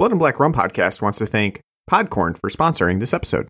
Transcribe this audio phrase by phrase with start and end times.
[0.00, 3.46] Blood and Black Rum Podcast wants to thank Podcorn for sponsoring this episode.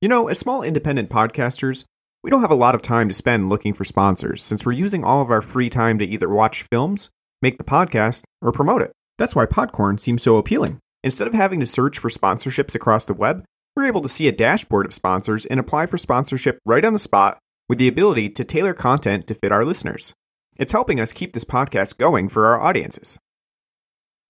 [0.00, 1.84] You know, as small independent podcasters,
[2.22, 5.04] we don't have a lot of time to spend looking for sponsors since we're using
[5.04, 7.10] all of our free time to either watch films,
[7.42, 8.92] make the podcast, or promote it.
[9.18, 10.78] That's why Podcorn seems so appealing.
[11.02, 13.44] Instead of having to search for sponsorships across the web,
[13.76, 16.98] we're able to see a dashboard of sponsors and apply for sponsorship right on the
[16.98, 17.36] spot
[17.68, 20.14] with the ability to tailor content to fit our listeners.
[20.56, 23.18] It's helping us keep this podcast going for our audiences.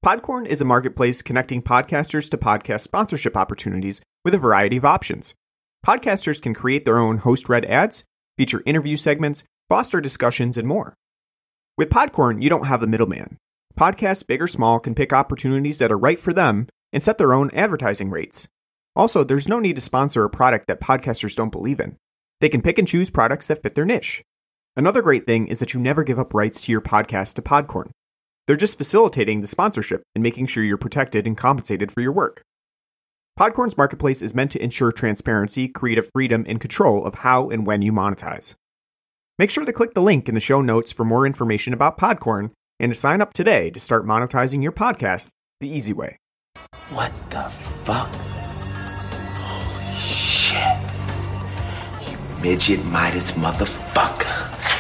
[0.04, 5.32] Podcorn is a marketplace connecting podcasters to podcast sponsorship opportunities with a variety of options.
[5.82, 8.04] Podcasters can create their own host read ads,
[8.36, 10.93] feature interview segments, foster discussions, and more.
[11.79, 13.39] With Podcorn, you don't have the middleman.
[13.80, 17.32] Podcasts, big or small, can pick opportunities that are right for them and set their
[17.32, 18.46] own advertising rates.
[18.94, 21.96] Also, there's no need to sponsor a product that podcasters don't believe in.
[22.43, 24.22] They can pick and choose products that fit their niche.
[24.77, 27.89] Another great thing is that you never give up rights to your podcast to Podcorn.
[28.46, 32.42] They're just facilitating the sponsorship and making sure you're protected and compensated for your work.
[33.38, 37.82] Podcorn's marketplace is meant to ensure transparency, creative freedom, and control of how and when
[37.82, 38.54] you monetize.
[39.38, 42.50] Make sure to click the link in the show notes for more information about Podcorn
[42.78, 46.19] and to sign up today to start monetizing your podcast the easy way.
[46.91, 47.42] What the
[47.82, 48.14] fuck?
[49.41, 50.78] Holy shit.
[52.08, 54.73] You midget Midas motherfucker.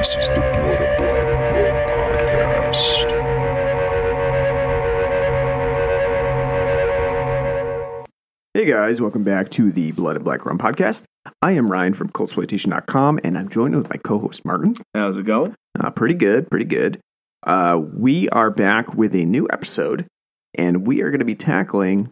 [0.00, 3.10] This is the Blood and Black Rum Podcast.
[8.54, 11.04] Hey guys, welcome back to the Blood and Black Rum podcast.
[11.42, 14.74] I am Ryan from Cultsploitation.com and I'm joined with my co-host Martin.
[14.94, 15.54] How's it going?
[15.78, 16.98] Uh, pretty good, pretty good.
[17.42, 20.06] Uh, we are back with a new episode,
[20.56, 22.08] and we are going to be tackling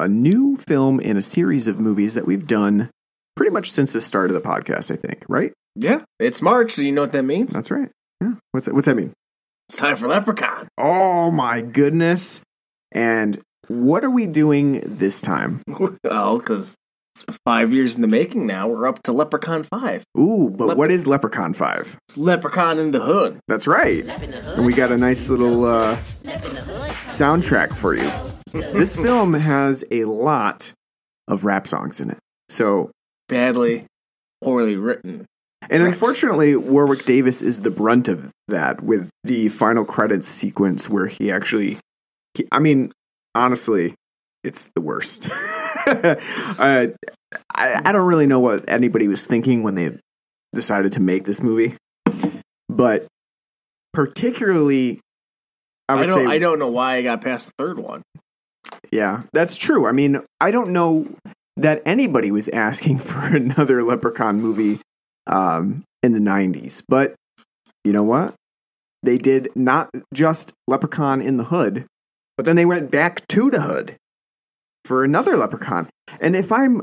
[0.00, 2.90] a new film in a series of movies that we've done
[3.36, 4.90] pretty much since the start of the podcast.
[4.90, 5.52] I think, right?
[5.74, 7.52] Yeah, it's March, so you know what that means?
[7.52, 7.90] That's right.
[8.20, 8.34] Yeah.
[8.52, 9.12] What's that, what's that mean?
[9.68, 10.68] It's time for Leprechaun.
[10.78, 12.42] Oh my goodness!
[12.92, 15.62] And what are we doing this time?
[16.04, 16.74] well, because
[17.14, 18.68] it's five years in the making now.
[18.68, 20.04] We're up to Leprechaun 5.
[20.18, 21.96] Ooh, but Lep- what is Leprechaun Five?
[22.08, 23.38] It's Leprechaun in the Hood.
[23.48, 24.04] That's right.
[24.06, 25.96] And we got a nice little uh,
[27.06, 28.10] soundtrack for you.
[28.52, 30.72] This film has a lot
[31.28, 32.18] of rap songs in it.
[32.48, 32.90] So,
[33.28, 33.84] Badly,
[34.42, 35.26] poorly written.
[35.70, 41.06] And unfortunately, Warwick Davis is the brunt of that with the final credits sequence where
[41.06, 41.78] he actually,
[42.34, 42.92] he, I mean,
[43.34, 43.94] honestly,
[44.44, 45.28] it's the worst.
[45.86, 46.16] uh,
[46.58, 46.88] I,
[47.54, 49.98] I don't really know what anybody was thinking when they
[50.52, 51.76] decided to make this movie,
[52.68, 53.06] but
[53.92, 55.00] particularly,
[55.88, 56.14] I I, don't.
[56.14, 58.02] say I don't know why I got past the third one.
[58.90, 59.86] Yeah, that's true.
[59.86, 61.06] I mean, I don't know
[61.56, 64.80] that anybody was asking for another Leprechaun movie
[65.26, 67.14] um, in the 90s, but
[67.84, 68.34] you know what?
[69.02, 71.86] They did not just Leprechaun in the Hood,
[72.36, 73.96] but then they went back to the Hood
[74.84, 75.88] for another Leprechaun.
[76.20, 76.82] And if I'm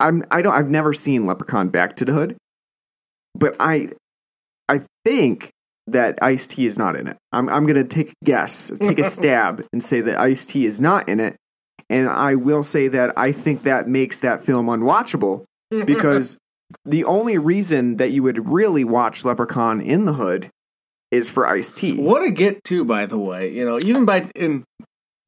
[0.00, 2.36] I'm I don't I've never seen Leprechaun Back to the Hood,
[3.34, 3.90] but I
[4.68, 5.50] I think
[5.86, 7.16] that Ice T is not in it.
[7.32, 10.80] I'm I'm gonna take a guess, take a stab, and say that Ice T is
[10.80, 11.36] not in it.
[11.88, 16.38] And I will say that I think that makes that film unwatchable because
[16.84, 20.50] the only reason that you would really watch Leprechaun in the Hood
[21.10, 21.96] is for Ice T.
[21.96, 23.52] What a get to, by the way.
[23.52, 24.64] You know, even by in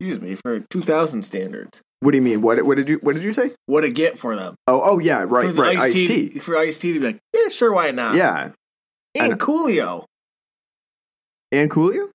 [0.01, 1.83] excuse me for 2000 standards.
[2.01, 2.43] What do you mean?
[2.43, 3.53] What what did you what did you say?
[3.67, 4.57] What a get for them.
[4.67, 7.49] Oh oh yeah right for right Ice Ice-T for Ice T to be like, yeah,
[7.49, 8.17] sure, why not?
[8.17, 8.51] Yeah,
[9.15, 10.05] and Coolio.
[11.53, 12.09] and Coolio.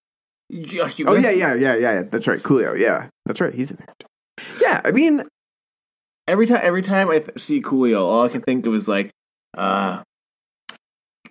[0.49, 2.03] You Oh yeah yeah yeah yeah.
[2.03, 2.77] That's right, Coolio.
[2.77, 3.53] Yeah, that's right.
[3.53, 3.95] He's in there.
[4.61, 5.23] Yeah, I mean
[6.27, 9.11] Every time, every time I th- see Coolio, all I can think of is like,
[9.55, 10.01] uh,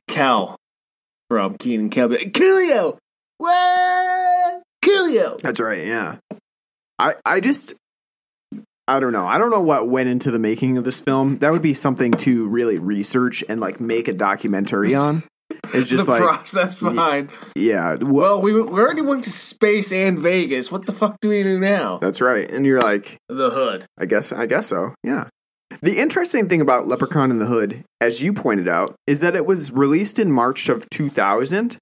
[0.08, 0.56] Cal
[1.28, 1.96] from Kenan be
[2.30, 2.96] Coolio,
[3.38, 4.62] what?
[4.84, 5.40] Coolio.
[5.40, 5.84] That's right.
[5.86, 6.16] Yeah.
[6.98, 7.74] I I just
[8.88, 9.26] I don't know.
[9.26, 11.38] I don't know what went into the making of this film.
[11.38, 15.24] That would be something to really research and like make a documentary on.
[15.74, 17.30] It's just the like process behind.
[17.56, 17.96] yeah.
[18.00, 20.70] Well, Well, we we already went to space and Vegas.
[20.70, 21.98] What the fuck do we do now?
[21.98, 22.48] that's right.
[22.48, 23.86] And you're like, The hood.
[23.98, 24.94] I guess I guess so.
[25.02, 25.28] Yeah.
[25.82, 29.46] The interesting thing about Leprechaun in the Hood, as you pointed out, is that it
[29.46, 31.76] was released in March of 2000,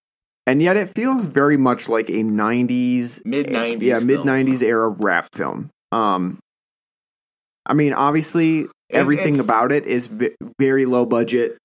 [0.46, 3.80] and yet it feels very much like a 90s Mid 90s.
[3.82, 6.38] yeah mid 90s era rap film um
[7.66, 11.56] i mean obviously everything it's- about it is v- very low budget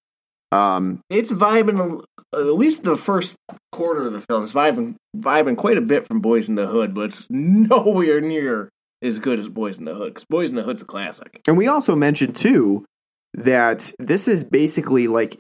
[0.54, 2.02] um It's vibing,
[2.34, 3.36] at least the first
[3.74, 6.94] quarter of the film is vibing, vibing quite a bit from Boyz n the Hood,
[6.94, 8.70] but it's nowhere near
[9.02, 11.42] as good as Boyz n the Hood, because Boyz n the Hood's a classic.
[11.48, 12.86] and we also mentioned too
[13.34, 15.38] that this is basically like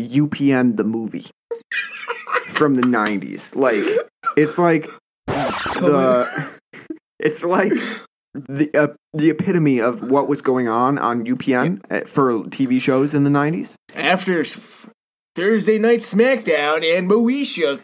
[0.00, 1.26] upn the movie
[2.48, 3.82] from the 90s like
[4.36, 4.88] it's like
[5.26, 6.50] the
[7.18, 7.72] it's like
[8.34, 13.12] the uh, the epitome of what was going on on UPN uh, for TV shows
[13.14, 13.74] in the 90s.
[13.94, 14.88] After s-
[15.34, 17.80] Thursday Night SmackDown and Moesha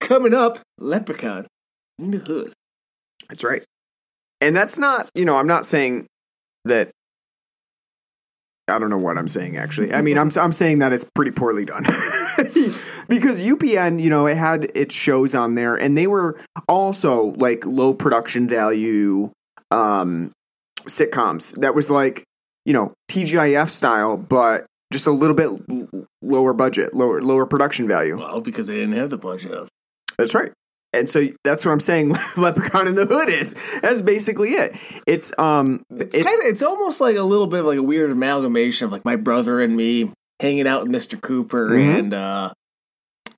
[0.00, 1.46] coming up, Leprechaun
[1.98, 2.52] in the Hood.
[3.28, 3.64] That's right.
[4.40, 6.06] And that's not, you know, I'm not saying
[6.64, 6.90] that
[8.68, 9.92] I don't know what I'm saying actually.
[9.92, 11.84] I mean, I'm I'm saying that it's pretty poorly done.
[13.08, 16.38] because UPN, you know, it had its shows on there and they were
[16.68, 19.30] also like low production value
[19.70, 20.32] um
[20.82, 21.58] sitcoms.
[21.60, 22.24] That was like,
[22.64, 25.50] you know, TGIF style but just a little bit
[26.22, 28.18] lower budget, lower lower production value.
[28.18, 29.68] Well, because they didn't have the budget of.
[30.18, 30.52] That's right.
[30.92, 32.16] And so that's what I'm saying.
[32.36, 33.54] Leprechaun in the Hood is.
[33.82, 34.74] That's basically it.
[35.06, 37.82] It's um, It's, it's, kind of, it's almost like a little bit of like a
[37.82, 41.20] weird amalgamation of like my brother and me hanging out with Mr.
[41.20, 41.98] Cooper Mhm.
[41.98, 42.52] and uh,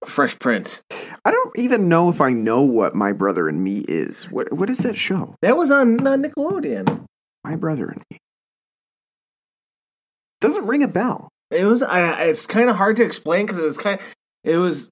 [0.04, 0.82] Fresh Prince.
[1.24, 4.24] I don't even know if I know what My Brother and Me is.
[4.30, 5.34] What what is that show?
[5.42, 7.04] That was on uh, Nickelodeon.
[7.44, 8.18] My Brother and Me.
[10.40, 11.28] Doesn't ring a bell.
[11.50, 11.82] It was.
[11.82, 12.22] I.
[12.24, 14.00] It's kind of hard to explain because it was kind.
[14.44, 14.88] It was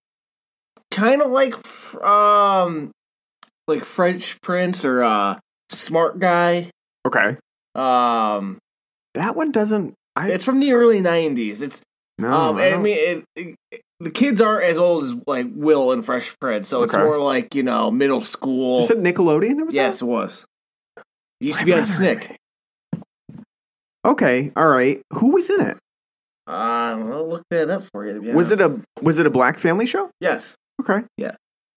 [0.91, 1.55] kind of like
[2.03, 2.91] um,
[3.67, 5.39] like Fresh Prince or uh,
[5.71, 6.71] Smart Guy.
[7.07, 7.37] Okay.
[7.75, 8.59] Um,
[9.15, 9.95] That one doesn't.
[10.17, 11.63] I it's from the early '90s.
[11.63, 11.83] It's.
[12.19, 12.33] no.
[12.33, 16.05] um, I I, mean, it, it, the kids aren't as old as like Will and
[16.05, 18.79] Fresh Prince, so it's more like you know middle school.
[18.79, 19.67] you said Nickelodeon.
[19.67, 20.45] Was yes, it was.
[20.97, 21.05] It
[21.47, 21.85] used to be on.
[21.85, 22.37] Snick.
[24.05, 24.53] Okay.
[24.57, 25.03] All right.
[25.13, 25.77] Who was in it?
[26.49, 28.33] Uh, I'll look that up for you.
[28.33, 30.11] Was it a was it a black family show?
[30.21, 30.57] Yes.
[30.81, 31.05] Okay.
[31.17, 31.33] Yeah.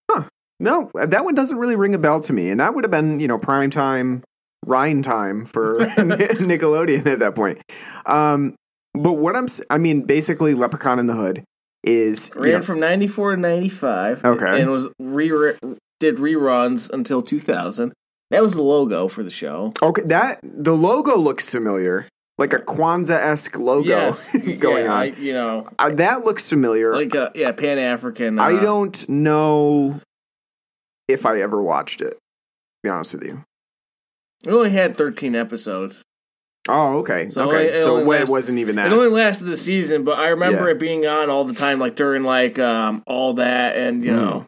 [0.09, 0.25] Huh.
[0.59, 3.19] No, that one doesn't really ring a bell to me, and that would have been
[3.19, 4.23] you know prime time,
[4.65, 7.59] Rhine time for Nickelodeon at that point.
[8.05, 8.55] Um,
[8.93, 11.43] but what I'm, I mean, basically, Leprechaun in the Hood
[11.83, 14.61] is you ran know, from 94 to 95 Okay.
[14.61, 15.53] and was re
[15.99, 17.91] did reruns until 2000
[18.29, 20.03] that was the logo for the show okay.
[20.03, 22.07] That the logo looks familiar,
[22.41, 24.99] like a Kwanzaa esque logo yes going yeah, on.
[25.01, 26.93] I, you know Uh, that looks familiar.
[26.93, 29.99] like uh, yeah pan-african uh, I don't know
[31.07, 32.13] if I ever watched it.
[32.13, 32.17] To
[32.83, 33.43] be honest with you.
[34.45, 36.01] it only had 13 episodes
[36.69, 37.27] Oh, okay.
[37.29, 37.65] So okay.
[37.69, 38.87] it- it so when it wasn't even that.
[38.87, 40.71] it only lasted the season but i remember Yeah.
[40.71, 44.19] it being on all the time like during like um all that and you Hmm.
[44.19, 44.45] know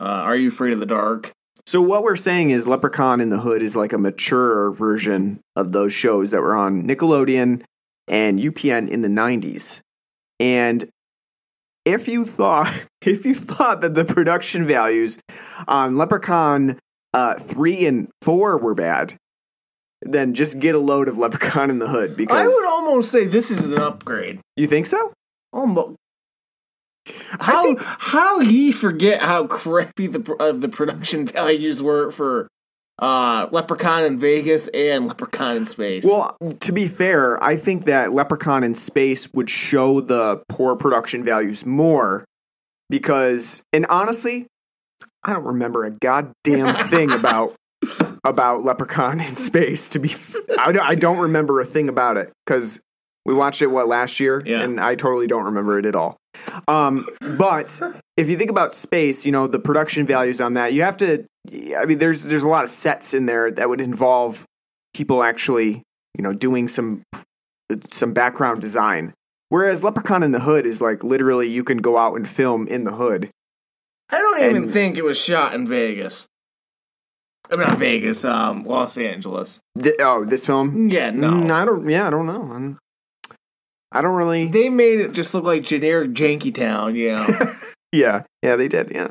[0.00, 1.32] uh, are you afraid of the dark
[1.66, 5.72] So what we're saying is Leprechaun in the Hood is like a mature version of
[5.72, 7.62] those shows that were on Nickelodeon
[8.08, 9.80] and UPN in the 90s.
[10.40, 10.88] And
[11.84, 12.72] if you thought
[13.02, 15.18] if you thought that the production values
[15.68, 16.78] on Leprechaun
[17.14, 19.16] uh, 3 and 4 were bad,
[20.02, 23.24] then just get a load of Leprechaun in the Hood because i would almost say
[23.24, 25.12] this is an upgrade you think so?
[25.52, 25.96] Almost.
[27.06, 32.48] How think- how ye forget how crappy the uh, the production values were for
[32.98, 36.04] uh, Leprechaun in Vegas and Leprechaun in Space?
[36.04, 41.24] Well, to be fair, I think that Leprechaun in Space would show the poor production
[41.24, 42.24] values more
[42.88, 44.46] because, and honestly,
[45.24, 47.54] I don't remember a goddamn thing about
[48.24, 49.90] about Leprechaun in Space.
[49.90, 50.14] To be,
[50.58, 52.80] I don't, I don't remember a thing about it because
[53.24, 54.62] we watched it what last year, Yeah.
[54.62, 56.16] and I totally don't remember it at all.
[56.66, 57.80] Um, but
[58.16, 61.24] if you think about space, you know the production values on that, you have to.
[61.76, 64.44] I mean, there's there's a lot of sets in there that would involve
[64.94, 65.82] people actually,
[66.16, 67.02] you know, doing some
[67.90, 69.12] some background design.
[69.50, 72.84] Whereas Leprechaun in the Hood is like literally you can go out and film in
[72.84, 73.28] the hood.
[74.10, 76.26] I don't even think it was shot in Vegas.
[77.50, 79.60] I mean, not Vegas, um, Los Angeles.
[79.78, 80.88] Th- oh, this film?
[80.88, 81.28] Yeah, no.
[81.30, 81.88] Mm, I don't.
[81.88, 82.76] Yeah, I don't know.
[83.94, 84.46] I'm, don't really.
[84.48, 87.26] They made it just look like generic janky town, you know.
[87.92, 88.90] Yeah, yeah, they did.
[88.94, 89.08] Yeah.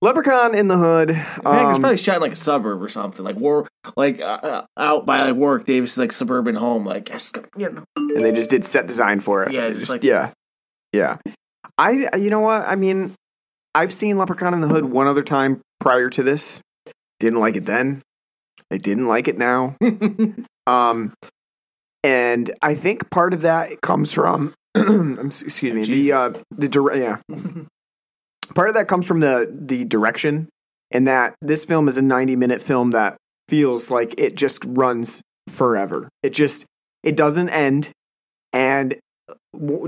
[0.00, 1.10] Leprechaun in the Hood.
[1.10, 3.66] fact, it's um, probably shot in like a suburb or something, like war,
[3.96, 5.64] like uh, uh, out by like work.
[5.64, 7.82] Davis' like suburban home, like yes, you know.
[7.96, 9.52] and they just did set design for it.
[9.52, 10.30] Yeah, Just- just like- yeah,
[10.92, 11.16] yeah.
[11.76, 12.66] I, you know what?
[12.66, 13.12] I mean,
[13.74, 16.60] I've seen Leprechaun in the Hood one other time prior to this.
[17.20, 18.02] Didn't like it then.
[18.72, 19.76] I didn't like it now.
[20.66, 21.14] Um,
[22.02, 27.18] and I think part of that comes from, excuse me, the uh, the dire- yeah,
[28.54, 30.48] part of that comes from the the direction,
[30.90, 33.16] and that this film is a ninety minute film that
[33.48, 36.08] feels like it just runs forever.
[36.22, 36.64] It just
[37.02, 37.90] it doesn't end,
[38.52, 38.98] and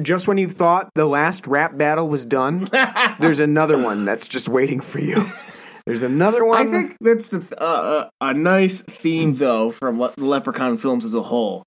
[0.03, 2.69] just when you thought the last rap battle was done,
[3.21, 5.25] there's another one that's just waiting for you.
[5.87, 6.69] There's another one.
[6.69, 11.15] I think that's the uh, uh, a nice theme though from Le- Leprechaun films as
[11.15, 11.65] a whole.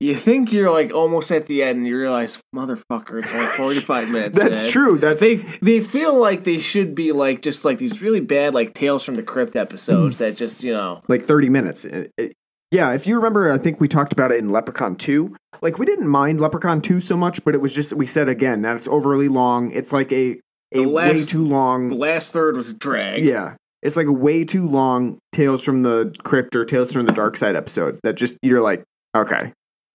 [0.00, 4.08] You think you're like almost at the end, and you realize, motherfucker, it's only 45
[4.10, 4.38] minutes.
[4.38, 4.96] that's true.
[4.96, 8.72] That's They they feel like they should be like just like these really bad like
[8.72, 11.84] Tales from the Crypt episodes that just you know like 30 minutes.
[11.84, 12.32] It- it-
[12.72, 15.34] yeah, if you remember, I think we talked about it in Leprechaun 2.
[15.60, 18.62] Like, we didn't mind Leprechaun 2 so much, but it was just, we said again,
[18.62, 19.72] that it's overly long.
[19.72, 20.38] It's like a,
[20.72, 21.88] a The way last- too the long.
[21.88, 23.24] last third was a drag.
[23.24, 23.56] Yeah.
[23.82, 27.36] It's like a way too long Tales from the Crypt or Tales from the Dark
[27.36, 28.84] Side episode that just, you're like,
[29.16, 29.52] okay,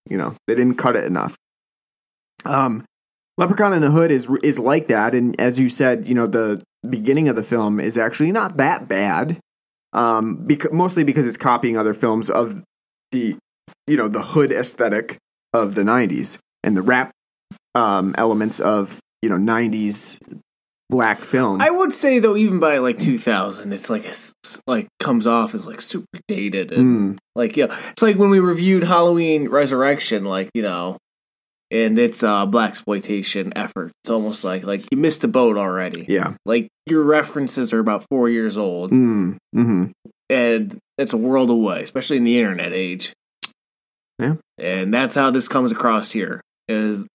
[0.10, 1.36] you know, they didn't cut it enough.
[2.44, 2.86] Um,
[3.38, 6.62] Leprechaun in the Hood is is like that, and as you said, you know, the
[6.88, 9.40] beginning of the film is actually not that bad.
[9.94, 12.62] Um, because mostly because it's copying other films of
[13.12, 13.38] the,
[13.88, 15.18] you know, the hood aesthetic
[15.54, 17.12] of the '90s and the rap
[17.76, 20.18] um, elements of you know '90s
[20.90, 21.62] black film.
[21.62, 24.34] I would say though, even by like 2000, it's like it's
[24.68, 28.40] like comes off as like super dated and Mm, like yeah, it's like when we
[28.40, 30.98] reviewed Halloween Resurrection, like you know,
[31.72, 33.92] and it's uh black exploitation effort.
[34.04, 36.06] It's almost like like you missed the boat already.
[36.08, 36.34] yeah.
[36.46, 39.86] Like your references are about four years old, Mm, hmm
[40.30, 43.14] and it's a world away, especially in the internet age.
[44.18, 44.36] Yeah.
[44.58, 46.42] and that's how this comes across here.
[46.70, 47.06] Is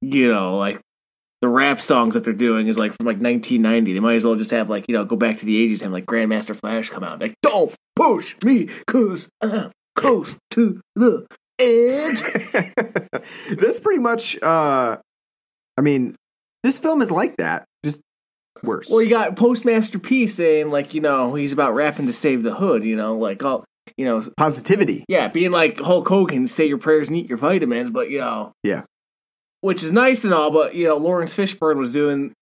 [0.00, 0.80] you know like
[1.42, 3.92] the rap songs that they're doing is like from like 1990.
[3.92, 5.82] They might as well just have like you know go back to the 80s and
[5.82, 11.26] have like Grandmaster Flash come out like don't push me cause I'm close to the
[11.58, 12.22] edge.
[13.58, 14.40] That's pretty much.
[14.42, 14.98] uh
[15.78, 16.16] I mean,
[16.62, 18.00] this film is like that, just
[18.62, 18.88] worse.
[18.88, 22.54] well, you got Postmaster P saying like you know he's about rapping to save the
[22.54, 22.82] hood.
[22.84, 23.64] You know like all
[23.96, 25.04] you know Positivity.
[25.08, 28.52] yeah being like Hulk Hogan say your prayers and eat your vitamins, but you know
[28.62, 28.84] Yeah.
[29.66, 32.32] Which is nice and all, but you know Laurence Fishburne was doing.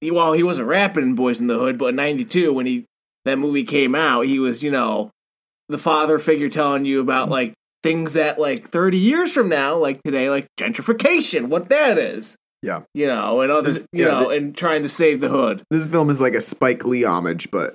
[0.00, 2.86] He, well, he wasn't rapping in Boyz n the Hood, but in '92 when he
[3.26, 5.10] that movie came out, he was you know
[5.68, 7.32] the father figure telling you about mm-hmm.
[7.32, 12.36] like things that like 30 years from now, like today, like gentrification, what that is.
[12.62, 12.84] Yeah.
[12.94, 15.62] You know, and others, This- you yeah, know, the- and trying to save the hood.
[15.70, 17.74] This film is like a Spike Lee homage, but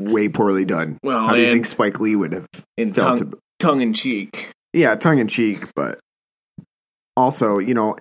[0.00, 0.98] way poorly done.
[1.02, 3.18] Well, How do you think Spike Lee would have In felt?
[3.18, 4.50] tongue, to- tongue in cheek.
[4.72, 5.98] yeah, tongue in cheek, but
[7.16, 7.96] also, you know,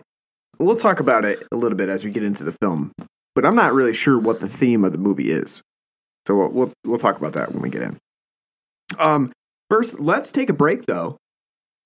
[0.59, 2.91] we'll talk about it a little bit as we get into the film.
[3.33, 5.61] But I'm not really sure what the theme of the movie is,
[6.25, 7.97] so we'll we'll, we'll talk about that when we get in.
[8.97, 9.33] Um,
[9.69, 11.17] first, let's take a break though,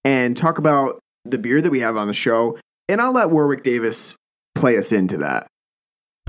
[0.03, 3.63] and talk about the beer that we have on the show, and I'll let Warwick
[3.63, 4.15] Davis
[4.53, 5.47] play us into that.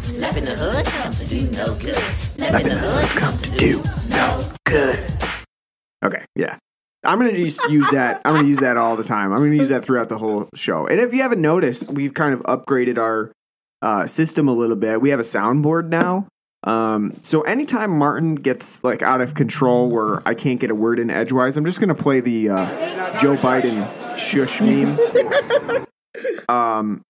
[0.09, 2.02] In the hood comes to do no good.
[2.38, 4.99] In the hood comes to do no good.
[6.02, 6.57] Okay, yeah.
[7.02, 8.21] I'm gonna just use that.
[8.25, 9.33] I'm gonna use that all the time.
[9.33, 10.87] I'm gonna use that throughout the whole show.
[10.87, 13.33] And if you haven't noticed, we've kind of upgraded our
[13.83, 15.00] uh, system a little bit.
[15.00, 16.28] We have a soundboard now.
[16.64, 20.99] Um, so anytime Martin gets like out of control, where I can't get a word
[20.99, 24.99] in edgewise, I'm just gonna play the uh, Joe Biden shush meme.
[26.49, 27.02] Um,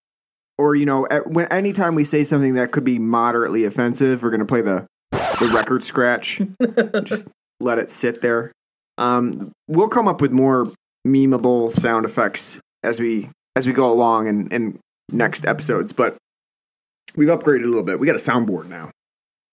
[0.59, 4.31] or you know, at, when anytime we say something that could be moderately offensive, we're
[4.31, 6.41] gonna play the the record scratch.
[7.05, 7.27] just
[7.61, 8.53] let it sit there.
[9.01, 10.69] Um, we'll come up with more
[11.07, 14.79] memeable sound effects as we as we go along and in,
[15.11, 15.93] next episodes.
[15.93, 16.17] But
[17.17, 17.99] we've upgraded a little bit.
[17.99, 18.91] We got a soundboard now,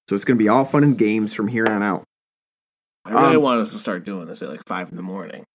[0.09, 2.03] so it's going to be all fun and games from here on out.
[3.05, 5.45] I really Um, want us to start doing this at like five in the morning.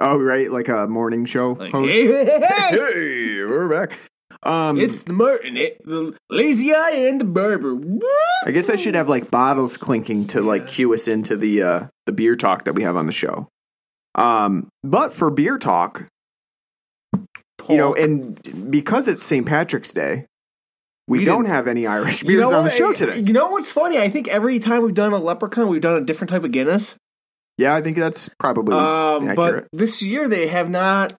[0.00, 1.92] Oh, right, like a morning show Like, host.
[1.92, 3.98] hey, hey, hey, Hey, we're back.
[4.42, 7.78] Um, it's the Martin, it, the lazy eye and the barber.
[8.46, 11.86] I guess I should have like bottles clinking to like cue us into the uh
[12.06, 13.48] the beer talk that we have on the show.
[14.14, 16.06] Um, but for beer talk,
[17.68, 19.46] you know, and because it's St.
[19.46, 20.26] Patrick's Day,
[21.06, 23.18] we, We don't didn't- have any Irish You beers know on the show today.
[23.18, 23.98] You know what's funny?
[23.98, 26.96] I think every time we've done a leprechaun, we've done a different type of Guinness.
[27.58, 29.36] Yeah, I think that's probably Um, accurate.
[29.36, 31.12] but this year they have not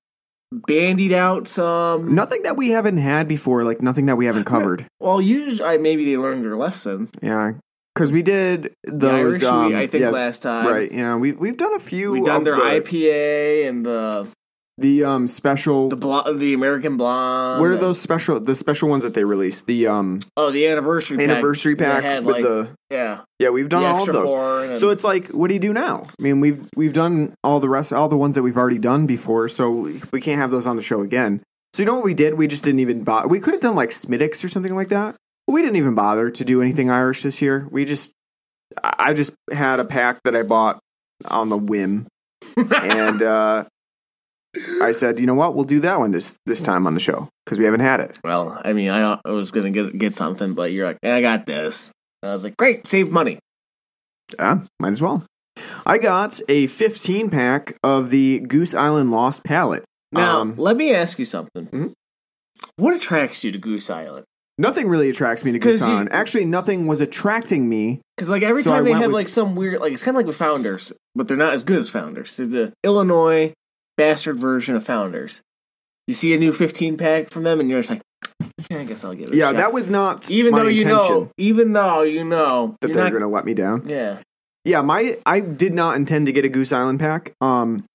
[0.51, 2.13] bandied out some.
[2.13, 4.86] Nothing that we haven't had before, like nothing that we haven't covered.
[5.00, 7.10] Well, usually I, maybe they learned their lesson.
[7.22, 7.53] yeah,
[7.96, 9.41] because we did The those.
[9.41, 10.67] Irish, um, I think yeah, last time.
[10.67, 10.91] right.
[10.91, 12.12] Yeah, we we've done a few.
[12.12, 14.27] We've done their the, IPA and the
[14.82, 15.90] the um special.
[15.90, 17.62] the blo- the American Blonde.
[17.62, 18.40] what are those special?
[18.40, 19.68] The special ones that they released.
[19.68, 21.30] The um Oh, the anniversary pack.
[21.30, 23.50] anniversary They pack with like, the yeah, yeah.
[23.50, 24.80] We've done all of those.
[24.80, 26.06] So it's like, what do you do now?
[26.20, 29.06] I mean, we've we've done all the rest, all the ones that we've already done
[29.06, 29.48] before.
[29.48, 29.70] So
[30.12, 31.42] we can't have those on the show again.
[31.74, 32.34] So you know what we did?
[32.34, 33.30] We just didn't even bother.
[33.30, 35.16] We could have done like Smithwick's or something like that.
[35.48, 37.68] We didn't even bother to do anything Irish this year.
[37.72, 38.12] We just,
[38.84, 40.80] I I just had a pack that I bought
[41.26, 42.08] on the whim,
[42.58, 43.66] and uh,
[44.81, 45.55] I said, you know what?
[45.55, 48.20] We'll do that one this this time on the show because we haven't had it.
[48.24, 51.22] Well, I mean, I, I was gonna get get something, but you're like, "Eh, I
[51.22, 51.91] got this.
[52.22, 53.39] And I was like, great, save money.
[54.38, 55.25] Yeah, might as well.
[55.86, 59.84] I got a 15 pack of the Goose Island Lost Palate.
[60.12, 61.67] Now, Um, let me ask you something.
[61.67, 61.91] Mhm.
[62.75, 64.25] What attracts you to Goose Island?
[64.58, 66.10] nothing really attracts me to Goose you- Island.
[66.12, 68.00] Actually, nothing was attracting me.
[68.15, 70.03] Because like every So I time they went have with- like some weird, like it's
[70.03, 72.38] kind of like with Founders, but they're not as good as Founders.
[72.38, 73.53] They're the Illinois
[74.01, 75.41] bastard version of Founders.
[76.08, 78.01] You see a new 15 pack from them, and you're just like,
[78.72, 79.34] I guess I'll give it.
[79.36, 82.75] a Yeah, shot." that was not even my though you know, even though you know
[82.81, 83.84] that they're not- going to let me down.
[83.88, 84.20] yeah,
[84.65, 87.34] Yeah, my I did not intend to get a Goose Island pack.
[87.41, 87.86] Um,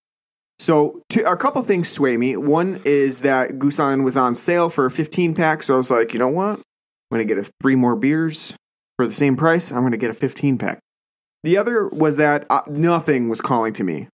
[0.59, 2.37] so two, a couple things sway me.
[2.37, 5.91] One is that Goose Island was on sale for a 15 pack, so I was
[5.91, 6.59] like, you know what?
[6.59, 6.63] I'm
[7.19, 8.55] going to get a three more beers
[8.97, 9.71] for the same price.
[9.71, 10.79] I'm going to get a 15 pack.
[11.45, 14.09] The other was that uh, nothing was calling to me.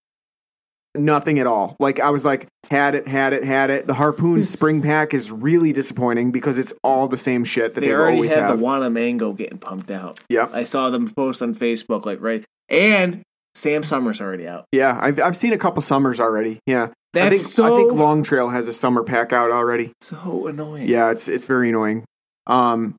[0.95, 1.75] Nothing at all.
[1.79, 3.87] Like I was like, had it, had it, had it.
[3.87, 7.87] The Harpoon Spring Pack is really disappointing because it's all the same shit that they
[7.87, 8.59] they already always had have.
[8.59, 10.19] the Wana Mango getting pumped out.
[10.29, 13.23] Yeah, I saw them post on Facebook, like right, and
[13.55, 14.65] Sam Summers already out.
[14.71, 16.59] Yeah, I've I've seen a couple summers already.
[16.67, 19.93] Yeah, I That's think so I think Long Trail has a summer pack out already.
[20.01, 20.87] so annoying.
[20.87, 22.05] Yeah, it's it's very annoying.
[22.45, 22.95] Um,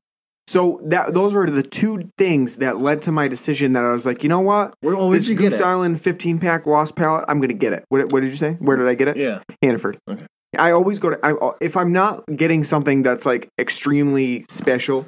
[0.47, 4.05] so that those were the two things that led to my decision that I was
[4.05, 5.59] like, you know what, Where, well, this Goose?
[5.59, 7.83] Island 15 pack Lost Palate, I'm gonna get it.
[7.89, 8.53] What what did you say?
[8.53, 9.17] Where did I get it?
[9.17, 9.97] Yeah, Hannaford.
[10.09, 10.25] Okay.
[10.57, 15.07] I always go to I, if I'm not getting something that's like extremely special,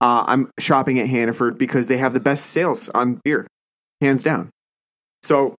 [0.00, 3.46] uh, I'm shopping at Hannaford because they have the best sales on beer,
[4.00, 4.50] hands down.
[5.22, 5.54] So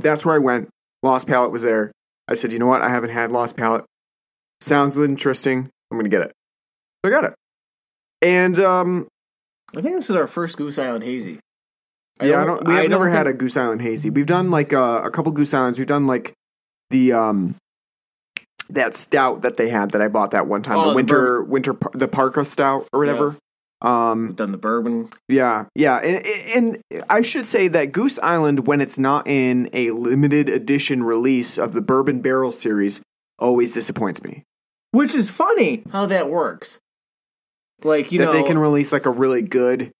[0.00, 0.68] that's where I went.
[1.02, 1.92] Lost Palate was there.
[2.28, 2.82] I said, you know what?
[2.82, 3.84] I haven't had Lost Palate.
[4.60, 5.70] Sounds interesting.
[5.90, 6.32] I'm gonna get it.
[7.04, 7.34] So I got it.
[8.22, 9.08] And um,
[9.76, 11.38] I think this is our first Goose Island hazy.
[12.22, 12.66] yeah, I don't.
[12.66, 14.10] We I have never don't had a Goose Island hazy.
[14.10, 15.78] We've done like uh, a couple Goose Islands.
[15.78, 16.32] We've done like
[16.90, 17.54] the um
[18.68, 20.78] that stout that they had that I bought that one time.
[20.78, 23.36] Oh, the the winter winter the Parka stout or whatever.
[23.82, 25.08] Um, We've done the bourbon.
[25.26, 29.90] yeah, yeah, and, and I should say that Goose Island, when it's not in a
[29.92, 33.00] limited edition release of the Bourbon Barrel series,
[33.38, 34.42] always disappoints me.
[34.90, 36.78] Which is funny how that works.
[37.84, 39.92] Like you that know, they can release like a really good,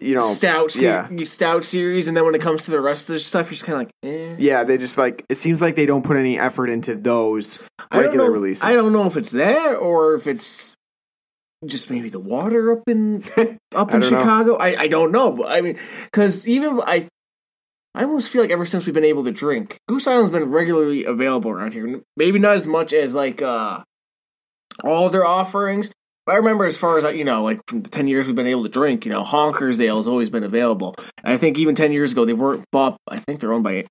[0.00, 1.08] you know, stout, se- yeah.
[1.24, 3.64] stout series, and then when it comes to the rest of the stuff, you're just
[3.64, 4.36] kind of like, eh.
[4.38, 7.58] yeah, they just like it seems like they don't put any effort into those
[7.90, 8.64] I regular know- releases.
[8.64, 10.74] I don't know if it's that or if it's
[11.64, 13.22] just maybe the water up in
[13.74, 14.06] up in know.
[14.06, 14.56] Chicago.
[14.56, 17.06] I I don't know, but I mean, because even I.
[17.94, 21.04] I almost feel like ever since we've been able to drink, Goose Island's been regularly
[21.04, 22.02] available around here.
[22.14, 23.84] Maybe not as much as like uh
[24.84, 25.90] all their offerings,
[26.26, 28.46] but I remember as far as you know, like from the ten years we've been
[28.46, 30.94] able to drink, you know, Honkers Ale has always been available.
[31.22, 32.98] And I think even ten years ago they weren't bought.
[33.08, 33.86] I think they're owned by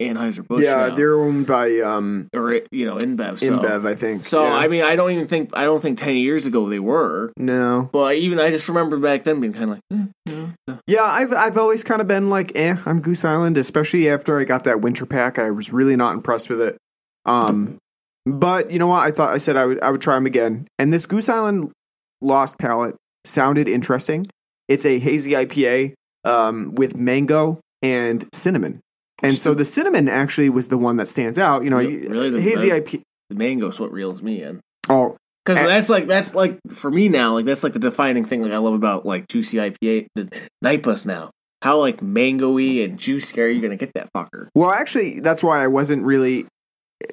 [0.00, 0.64] Anheuser Busch.
[0.64, 3.38] yeah, they're owned by um, or you know InBev.
[3.38, 3.58] So.
[3.58, 4.24] InBev, I think.
[4.24, 4.54] So yeah.
[4.54, 7.32] I mean, I don't even think I don't think ten years ago they were.
[7.36, 10.78] no, But even I just remember back then being kind of like, eh, you know,
[10.86, 14.44] yeah, I've I've always kind of been like, eh, I'm Goose Island, especially after I
[14.44, 15.38] got that winter pack.
[15.38, 16.78] I was really not impressed with it.
[17.24, 17.78] Um,
[18.26, 19.00] but you know what?
[19.06, 21.72] I thought I said I would I would try them again, and this Goose Island
[22.20, 24.26] Lost Palate sounded interesting.
[24.68, 28.80] It's a hazy IPA um, with mango and cinnamon.
[29.22, 31.62] And so the cinnamon actually was the one that stands out.
[31.64, 32.70] You know, Really- really the hazy?
[32.70, 33.02] IPA.
[33.30, 34.60] the mango's what reels me in.
[34.88, 38.42] Oh, Because that's like that's like for me now, like that's like the defining thing.
[38.42, 40.28] Like I love about like juicy IPA, the
[40.62, 41.30] Nipus now.
[41.60, 44.48] How like mangoey and juicy are you gonna get that fucker?
[44.56, 46.46] Well, actually, that's why I wasn't really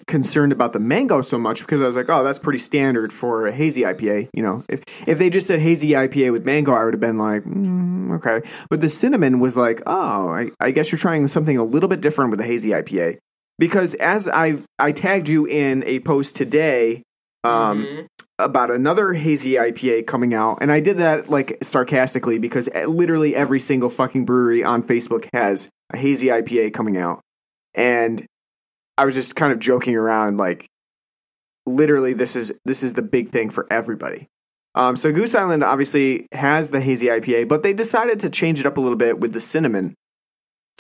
[0.08, 3.47] concerned about the mango so much because I was like, oh, that's pretty standard for
[3.47, 4.30] a hazy IPA.
[4.34, 7.17] You know, if if they just said hazy IPA with mango, I would have been
[7.17, 8.47] like, mm, okay.
[8.69, 12.02] But the cinnamon was like, oh, I, I guess you're trying something a little bit
[12.02, 13.17] different with a hazy IPA
[13.58, 17.04] because as I I tagged you in a post today.
[17.45, 18.06] Um, Mhm.
[18.38, 23.34] about another hazy IPA coming out, and I did that like sarcastically because e, literally
[23.34, 27.21] every single fucking brewery on Facebook has a hazy IPA coming out,
[27.73, 28.25] and
[29.00, 30.68] I was just kind of joking around like,
[31.66, 34.28] literally this is this is the big thing for everybody.
[34.76, 38.66] Um, so Goose Island obviously has the hazy IPA, but they decided to change it
[38.66, 39.96] up a little bit with the cinnamon,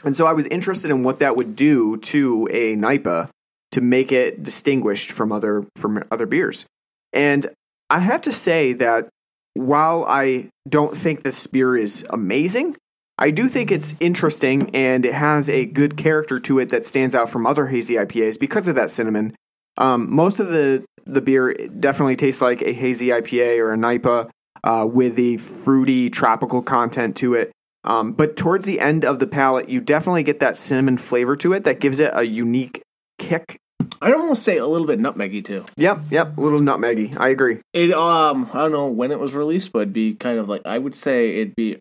[0.03, 3.29] and so I was interested in what that would do to a NIPA
[3.71, 6.65] to make it distinguished from other from other beers.
[7.13, 7.47] And
[7.89, 9.07] I have to say that
[9.53, 12.75] while I don't think this beer is amazing,
[13.19, 17.13] I do think it's interesting and it has a good character to it that stands
[17.13, 19.35] out from other hazy IPAs because of that cinnamon.
[19.77, 24.29] Um, most of the the beer definitely tastes like a hazy IPA or a NIPA
[24.63, 27.51] uh, with the fruity tropical content to it.
[27.83, 31.53] Um, but towards the end of the palate, you definitely get that cinnamon flavor to
[31.53, 32.81] it that gives it a unique
[33.17, 33.57] kick.
[34.01, 35.65] I'd almost say a little bit nutmeggy too.
[35.77, 37.17] Yep, yep, a little nutmeggy.
[37.17, 37.59] I agree.
[37.73, 40.61] It um I don't know when it was released, but it'd be kind of like
[40.65, 41.79] I would say it'd be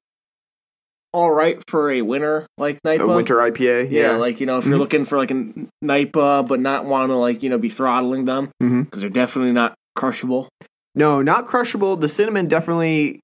[1.12, 3.06] all right for a winter like A NIPA.
[3.16, 3.90] winter IPA.
[3.90, 4.80] yeah, Yeah, like you know if you're Mhm.
[4.80, 8.50] looking for like a NIPA, but not want to like you know be throttling them
[8.60, 9.00] because Mhm.
[9.00, 10.48] they're definitely not crushable.
[10.94, 11.96] no, not crushable.
[11.96, 13.20] The cinnamon definitely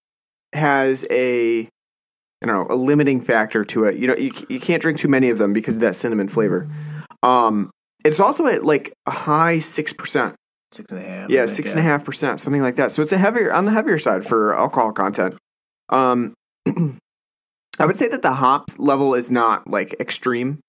[0.52, 1.68] has a
[2.42, 3.96] I don't know a limiting factor to it.
[3.96, 6.68] You know, you you can't drink too many of them because of that cinnamon flavor.
[7.22, 7.70] Um,
[8.04, 10.34] it's also at like a high six percent.
[10.72, 11.30] Six and a half.
[11.30, 12.90] Yeah, six and a half percent, something like that.
[12.92, 15.36] So it's a heavier on the heavier side for alcohol content.
[15.88, 16.34] Um,
[17.78, 20.60] I would say that the hops level is not like extreme.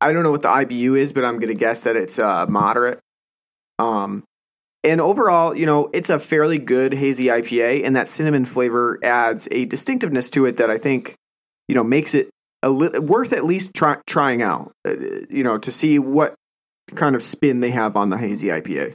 [0.00, 3.00] I- don't know what the IBU is, but I'm gonna guess that it's uh, moderate.
[3.78, 4.22] Um,
[4.84, 9.48] and overall, you know, it's a fairly good hazy IPA, and that cinnamon flavor adds
[9.50, 11.14] a distinctiveness to it that I think,
[11.66, 12.30] you know, makes it
[12.62, 14.72] a li- worth at least try- trying out.
[14.86, 14.94] Uh,
[15.28, 16.34] you know, to see what
[16.94, 18.94] kind of spin they have on the hazy IPA.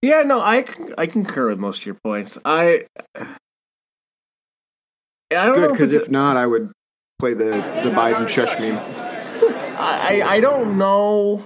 [0.00, 0.64] Yeah, no, I
[0.96, 2.38] I concur with most of your points.
[2.44, 2.86] I
[5.36, 6.70] I don't Good, know if because it's if not, I would
[7.18, 7.50] play the
[7.84, 8.78] the Biden shush meme.
[9.78, 11.44] I I don't know.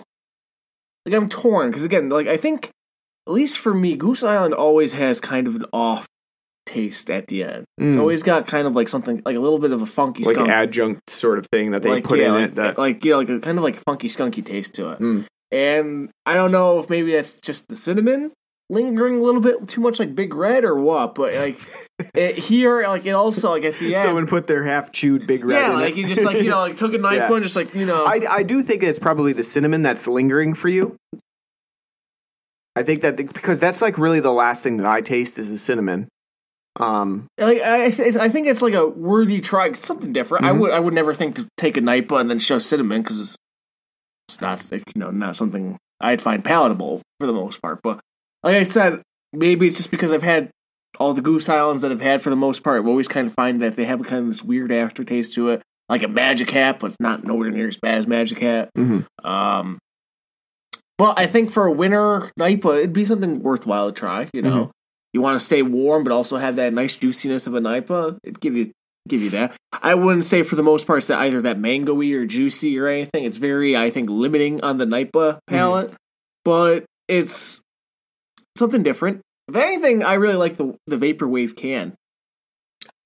[1.05, 2.71] Like I'm torn because again, like I think
[3.27, 6.07] at least for me, Goose Island always has kind of an off
[6.65, 7.65] taste at the end.
[7.79, 8.01] It's Mm.
[8.01, 10.51] always got kind of like something like a little bit of a funky like skunk,
[10.51, 12.55] adjunct sort of thing that they like put yeah, in like, it.
[12.57, 14.99] That like you know, like a kind of like a funky skunky taste to it.
[15.01, 15.25] Mm.
[15.53, 18.33] And I don't know if maybe that's just the cinnamon
[18.69, 21.57] lingering a little bit too much like Big Red or what, but like
[22.15, 24.03] it, here, like it also like at the end.
[24.03, 25.61] someone put their half chewed big red.
[25.61, 27.33] yeah, like you just like you know like took a knife Yeah.
[27.33, 30.55] and just like you know I I do think it's probably the cinnamon that's lingering
[30.55, 30.97] for you.
[32.75, 35.49] I think that the, because that's like really the last thing that I taste is
[35.49, 36.09] the cinnamon.
[36.79, 39.69] Um, like I, I think it's like a worthy try.
[39.69, 40.45] It's something different.
[40.45, 40.59] I Mhm.
[40.59, 43.35] would I would never think to take a Nipa and then show cinnamon because
[44.29, 47.81] it's not you know not something I'd find palatable for the most part.
[47.83, 48.01] But
[48.43, 50.51] like I said, maybe it's just because I've had
[50.99, 52.83] all the Goose Islands that I've had for the most part.
[52.83, 55.63] I always kind of find that they have kind of this weird aftertaste to it,
[55.89, 58.71] like a Magic Hat, but it's not nowhere near as bad as Magic Hat.
[58.77, 59.05] Mhm.
[59.25, 59.79] Um,
[60.99, 64.29] but I think for a winter Nipa, it'd be something worthwhile to try.
[64.33, 64.71] You know,
[65.13, 68.19] you want to stay warm, but also have that nice juiciness of a Nipa.
[68.25, 68.73] It'd give you
[69.09, 69.55] give you that.
[69.83, 72.89] I wouldn't say for the most part it's that either that mangoey or juicy or
[72.89, 73.25] anything.
[73.25, 75.93] It's very, I think, limiting on the Nipa palate,
[76.45, 77.61] but it's
[78.57, 79.21] something different.
[79.49, 81.95] If anything, I really like the the vaporwave can.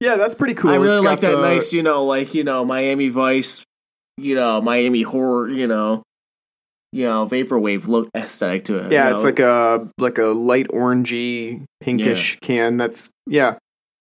[0.00, 0.70] yeah, that's pretty cool.
[0.70, 3.62] I really It's like that the- nice, you know, like you know, Miami Vice,
[4.16, 6.02] you know, Miami horror, you know,
[6.92, 8.92] you know, vaporwave look aesthetic to it.
[8.92, 12.76] Yeah, you it's like a like a light orangey pinkish can.
[12.78, 13.56] That's yeah.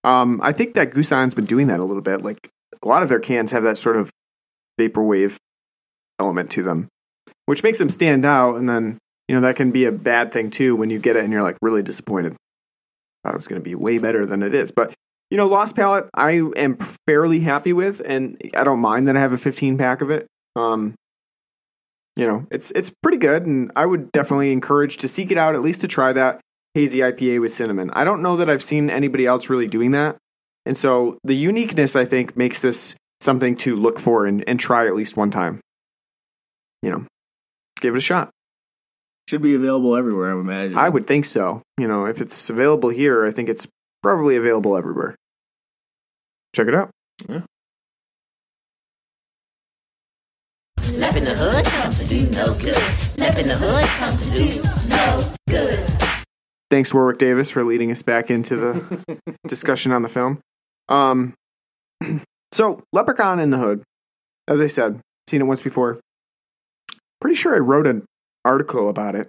[0.05, 2.21] Um, I think that Goose Island's been doing that a little bit.
[2.21, 2.49] Like
[2.81, 4.09] a lot of their cans have that sort of
[4.79, 5.35] vaporwave
[6.19, 6.87] element to them,
[7.47, 8.55] which makes them stand out.
[8.55, 8.97] And then
[9.29, 11.43] you know that can be a bad thing too when you get it and you're
[11.43, 12.35] like really disappointed.
[13.23, 14.91] Thought it was going to be way better than it is, but
[15.29, 19.19] you know, Lost Palate, I am fairly happy with, and I don't mind that I
[19.19, 20.25] have a 15 pack of it.
[20.55, 20.95] Um,
[22.15, 25.53] you know, it's it's pretty good, and I would definitely encourage to seek it out
[25.53, 26.41] at least to try that
[26.73, 27.91] hazy IPA with cinnamon.
[27.93, 30.17] I don't know that I've seen anybody else really doing that,
[30.65, 34.87] and so the uniqueness I think makes this something to look for and, and try
[34.87, 35.59] at least one time.
[36.81, 37.05] You know,
[37.79, 38.31] give it a shot.
[39.29, 40.35] Should be available everywhere.
[40.35, 40.77] I imagine.
[40.77, 41.61] I would think so.
[41.77, 43.67] You know, if it's available here, I think it's
[44.01, 45.15] probably available everywhere.
[46.55, 46.89] Check it out.
[50.93, 52.75] Left in the hood comes to do no good.
[53.19, 55.79] Left in the hood comes to do no good.
[56.71, 60.39] Thanks, Warwick Davis, for leading us back into the discussion on the film.
[60.87, 61.35] Um,
[62.51, 63.83] so Leprechaun in the Hood,
[64.47, 65.99] as I said, seen it once before.
[67.21, 68.05] Pretty sure I wrote an
[68.45, 69.27] article about it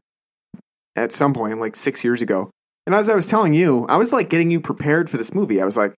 [0.97, 2.51] at some point, like six years ago.
[2.87, 5.61] And as I was telling you, I was like getting you prepared for this movie.
[5.61, 5.95] I was like,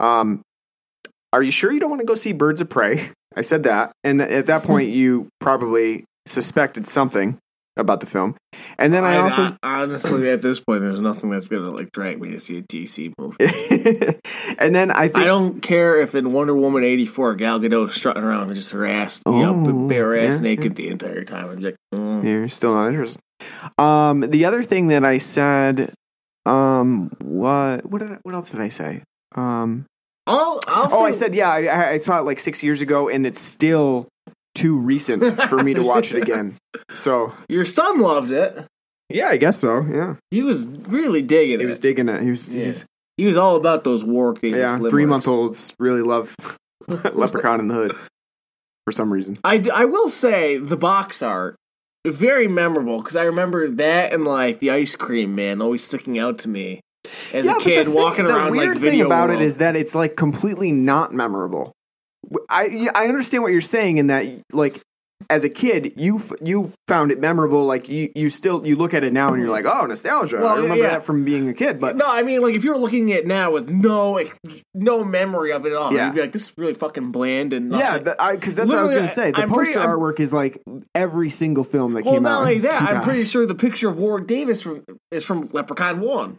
[0.00, 0.42] um,
[1.32, 3.92] "Are you sure you don't want to go see Birds of Prey?" I said that,
[4.02, 7.38] and at that point, you probably suspected something
[7.76, 8.36] about the film.
[8.78, 11.92] And then I, I also I- honestly, at this point, there's nothing that's gonna like
[11.92, 13.36] drag me to see a DC movie.
[14.58, 17.96] and then I think I don't care if in Wonder Woman '84, Gal Gadot is
[17.96, 21.24] strutting around with just her ass, you know, Oh, bare ass yeah, naked the entire
[21.24, 21.50] time.
[21.50, 22.24] I'm like, mm.
[22.24, 23.20] you're still not interested.
[23.78, 25.92] Um, the other thing that I said,
[26.46, 29.02] um, what what did I, what else did I say?
[29.34, 29.84] Um,
[30.26, 33.08] I'll, I'll oh, I said yeah, I- I, I saw it like six years ago,
[33.08, 34.08] and it's still
[34.56, 36.56] too recent for me to watch it again.
[36.92, 38.66] So your son loved it.
[39.08, 39.82] Yeah, I guess so.
[39.82, 41.60] Yeah, He was really digging he it.
[41.60, 42.22] He was digging it.
[42.22, 42.64] He was, Yeah.
[42.64, 42.84] he's
[43.16, 44.58] he was all about those war Davis.
[44.58, 44.78] yeah.
[44.90, 46.34] Three month olds really love
[46.88, 47.96] Leprechaun in the Hood
[48.84, 49.38] for some reason.
[49.44, 51.56] I, d- I will say the box art
[52.06, 56.38] very memorable because I remember that and like the ice cream man always sticking out
[56.40, 56.80] to me
[57.32, 59.40] as Yeah, a kid thing- walking the weird like thing about world.
[59.40, 61.72] it is that it's like completely not memorable.
[62.48, 64.80] I I understand what you're saying in that like
[65.30, 68.92] as a kid you f- you found it memorable like you you still you look
[68.92, 70.90] at it now and you're like oh nostalgia Well, I remember yeah.
[70.90, 73.26] that from being a kid but no, I mean like if you're looking at it
[73.26, 74.36] now with no like,
[74.74, 76.06] no memory of it at all, Yeah.
[76.06, 78.36] you'd be like, "This is really fucking bland." And yeah nothing.
[78.36, 80.62] because that's what I was gonna say the I'm poster I'm- artwork is like
[80.94, 83.54] every single film that well, came not out only in that, I'm pretty sure the
[83.54, 86.38] picture of Warwick Davis from is from Leprechaun One.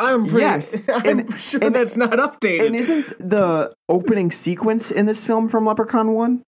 [0.00, 2.66] I'm pretty, Yes, I'm and- sure and- that's not updated.
[2.66, 6.42] and isn't the opening sequence in this film from Leprechaun 1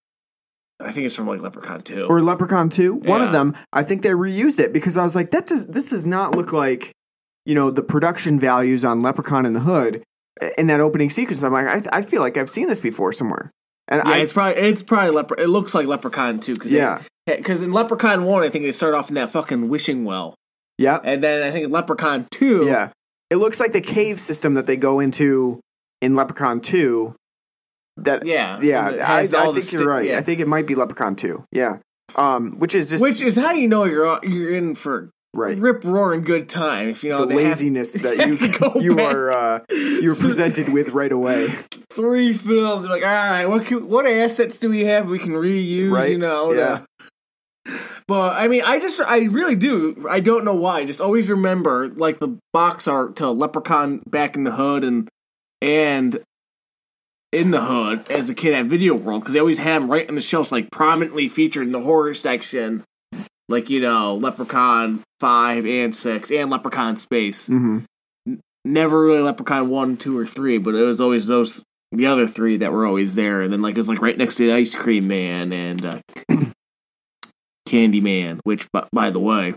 [0.81, 2.07] I think it's from like Leprechaun Two.
[2.07, 3.55] or Leprechaun 2 one of them.
[3.73, 6.53] I think they reused it because I was like that does this does not look
[6.53, 6.91] like
[7.47, 10.03] you know the production values on Leprechaun in the Hood.
[10.59, 13.51] In that opening sequence I'm like I, I feel like I've seen this before somewhere.
[13.87, 17.01] And yeah, I it's probably it's probably lepre- It looks like Leprechaun Two because Yeah.
[17.27, 20.35] because in Leprechaun One, I think they start off in that fucking wishing well,
[20.79, 22.91] yeah and then I think in Leprechaun Two, yeah
[23.33, 25.59] it looks like the cave system that they go into
[26.03, 27.15] in Leprechaun 2
[27.97, 30.19] that yeah, yeah I, I think the you're right yeah.
[30.19, 31.79] I think it might be Leprechaun 2 yeah
[32.15, 35.85] um which is just which is how you know you're you're in for right rip
[35.85, 36.89] roaring good time.
[36.89, 39.15] If you know the have laziness that have to you you back.
[39.15, 41.49] are uh, you're presented with right away.
[41.93, 45.91] three films, like all right, what can, what assets do we have we can reuse?
[45.91, 46.85] Right, You know, yeah.
[48.13, 50.07] But I mean, I just, I really do.
[50.07, 50.85] I don't know why.
[50.85, 55.09] Just always remember like the box art to Leprechaun back in the hood and
[55.63, 56.23] and
[57.33, 60.07] in the hood as a kid at Video World because they always had them right
[60.07, 62.85] on the shelves, like prominently featured in the horror section,
[63.49, 67.49] like you know Leprechaun five and six and Leprechaun Space.
[67.49, 68.35] Mm-hmm.
[68.67, 72.59] Never really Leprechaun one, two, or three, but it was always those the other three
[72.59, 73.41] that were always there.
[73.41, 76.01] And then like it was like right next to the Ice Cream Man and uh,
[77.73, 79.55] Candyman, which by, by the way,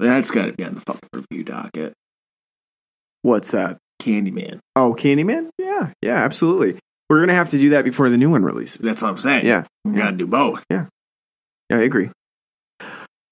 [0.00, 1.92] that's got to be on the fucking review docket.
[3.22, 3.78] What's that?
[4.02, 4.58] Candyman.
[4.74, 5.48] Oh, Candyman?
[5.58, 6.78] Yeah, yeah, absolutely.
[7.08, 8.80] We're gonna have to do that before the new one releases.
[8.80, 9.46] That's what I'm saying.
[9.46, 10.64] yeah, we gotta do both.
[10.70, 10.86] yeah,
[11.70, 12.10] yeah, I agree.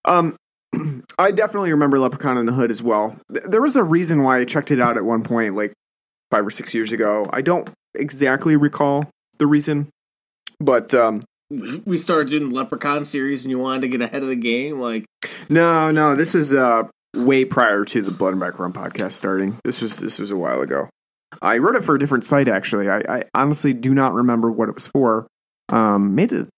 [0.05, 0.37] Um,
[1.19, 3.17] I definitely remember Leprechaun in the Hood as well.
[3.29, 5.73] There was a reason why I checked it out at one point, like
[6.31, 7.29] five or six years ago.
[7.33, 9.89] I don't exactly recall the reason,
[10.59, 11.23] but um,
[11.87, 14.81] We started doing the Leprechaun series, and you wanted to get ahead of the game.
[14.81, 15.05] Like,
[15.49, 19.59] No, no, this is uh way prior to the Blood and Black Rum podcast starting.
[19.65, 20.89] This was this was a while ago.
[21.43, 22.89] I wrote it for a different site actually.
[22.89, 25.27] I, I honestly do not remember what it was for.
[25.69, 26.49] Um, made it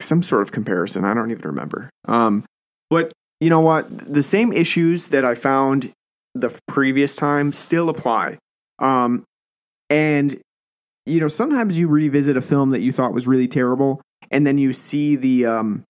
[0.00, 1.04] some sort of comparison.
[1.04, 1.90] I don't even remember.
[2.06, 2.44] Um,
[2.90, 3.86] but you know what?
[4.12, 5.92] The same issues that I found
[6.34, 8.38] the previous time still apply.
[8.78, 9.24] Um,
[9.90, 10.40] and
[11.06, 14.58] you know, sometimes you revisit a film that you thought was really terrible, and then
[14.58, 15.84] you see the um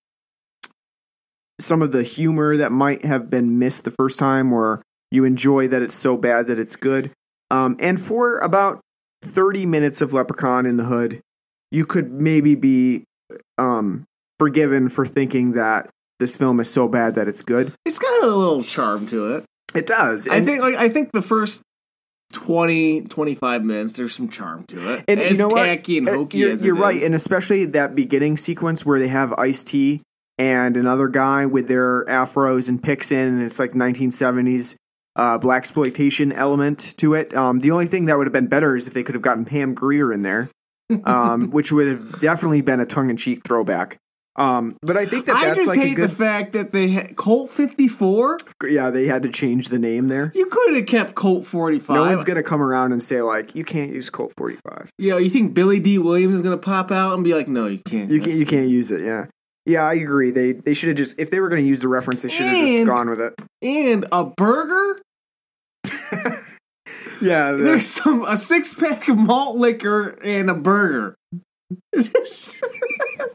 [1.60, 5.68] some of the humor that might have been missed the first time, or you enjoy
[5.68, 7.12] that it's so bad that it's good.
[7.50, 8.80] Um, and for about
[9.22, 11.20] 30 minutes of Leprechaun in the Hood,
[11.70, 13.04] you could maybe be
[13.58, 14.04] um,
[14.38, 17.72] forgiven for thinking that this film is so bad that it's good.
[17.84, 19.44] it's got a little charm to it.
[19.74, 20.28] It does.
[20.28, 21.62] I think, like, I think the first
[22.32, 25.04] 20, 25 minutes, there's some charm to it.
[25.08, 25.64] And as you know what?
[25.64, 27.02] tacky and Uh, hokey you're, as it you're right, is.
[27.04, 30.02] and especially that beginning sequence where they have Ice T
[30.38, 34.74] and another guy with their afros and picks in, and it's like 1970s
[35.14, 37.34] uh, black exploitation element to it.
[37.36, 39.44] Um, the only thing that would have been better is if they could have gotten
[39.44, 40.48] Pam Grier in there,
[41.04, 43.98] um, which would have definitely been a tongue in cheek throwback.
[44.34, 46.08] Um, but I think that I just like hate good.
[46.08, 48.38] the fact that they had Colt 54.
[48.68, 50.32] yeah, they had to change the name there.
[50.34, 51.94] You could have kept Colt 45.
[51.94, 54.90] No one's gonna come around and say like you can't use Colt 45.
[54.98, 57.78] Yeah, you think Billy Dee Williams is gonna pop out and be like, "No, you
[57.78, 58.10] can't.
[58.10, 58.32] You can't.
[58.32, 59.04] You can't use it.
[59.04, 59.26] Yeah.
[59.66, 60.30] Yeah, I agree.
[60.32, 62.46] They they should have just if they were going to use the reference, they should
[62.46, 63.34] have just gone with it.
[63.62, 65.00] And a burger.
[67.20, 71.14] Yeah, the- There's some a six pack of malt liquor and a burger.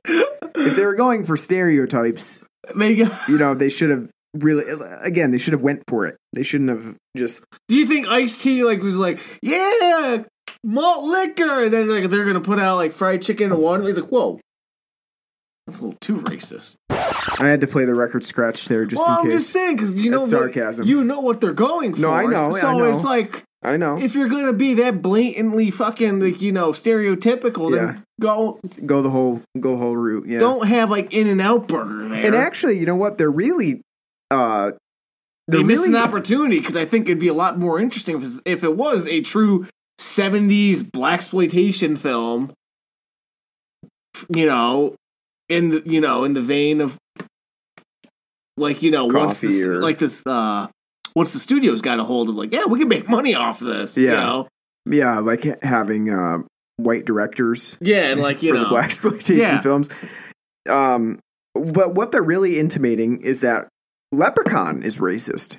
[0.05, 2.43] if they were going for stereotypes,
[2.75, 4.65] they got, you know, they should have really
[5.01, 6.17] again, they should have went for it.
[6.33, 10.23] They shouldn't have just Do you think Ice T like was like, yeah,
[10.63, 13.83] malt liquor, and then like they're gonna put out like fried chicken in one?
[13.83, 14.39] He's like, whoa,
[15.67, 16.77] that's a little too racist.
[16.89, 19.33] I had to play the record scratch there just well, in I'm case.
[19.41, 20.87] just saying because you know That's sarcasm.
[20.87, 22.01] you know what they're going for.
[22.01, 22.91] No, I know, I So know.
[22.95, 23.97] it's like I know.
[23.99, 27.85] if you're gonna be that blatantly fucking like you know stereotypical, Yeah.
[27.85, 30.25] then go go the whole go the whole route.
[30.27, 30.39] Yeah.
[30.39, 32.25] don't have like In and Out Burger there.
[32.25, 33.17] and actually, you know what?
[33.17, 33.81] They're really
[34.31, 34.71] uh,
[35.49, 38.63] they missed an opportunity because I think it'd be a lot more interesting if, if
[38.63, 39.67] it was a true
[39.99, 42.51] '70s black exploitation film.
[44.33, 44.95] You know,
[45.49, 46.97] in the you know in the vein of
[48.57, 50.67] like you know once this, or- like this uh
[51.15, 53.67] once the studios got a hold of like yeah we can make money off of
[53.67, 54.15] this you Yeah.
[54.15, 54.47] know
[54.85, 56.39] Yeah, like having uh,
[56.77, 59.59] white directors yeah and like you for know the black exploitation Yeah.
[59.61, 59.89] films.
[60.69, 61.19] Um,
[61.53, 63.67] but what they're really intimating is that
[64.11, 65.57] Leprechaun is racist.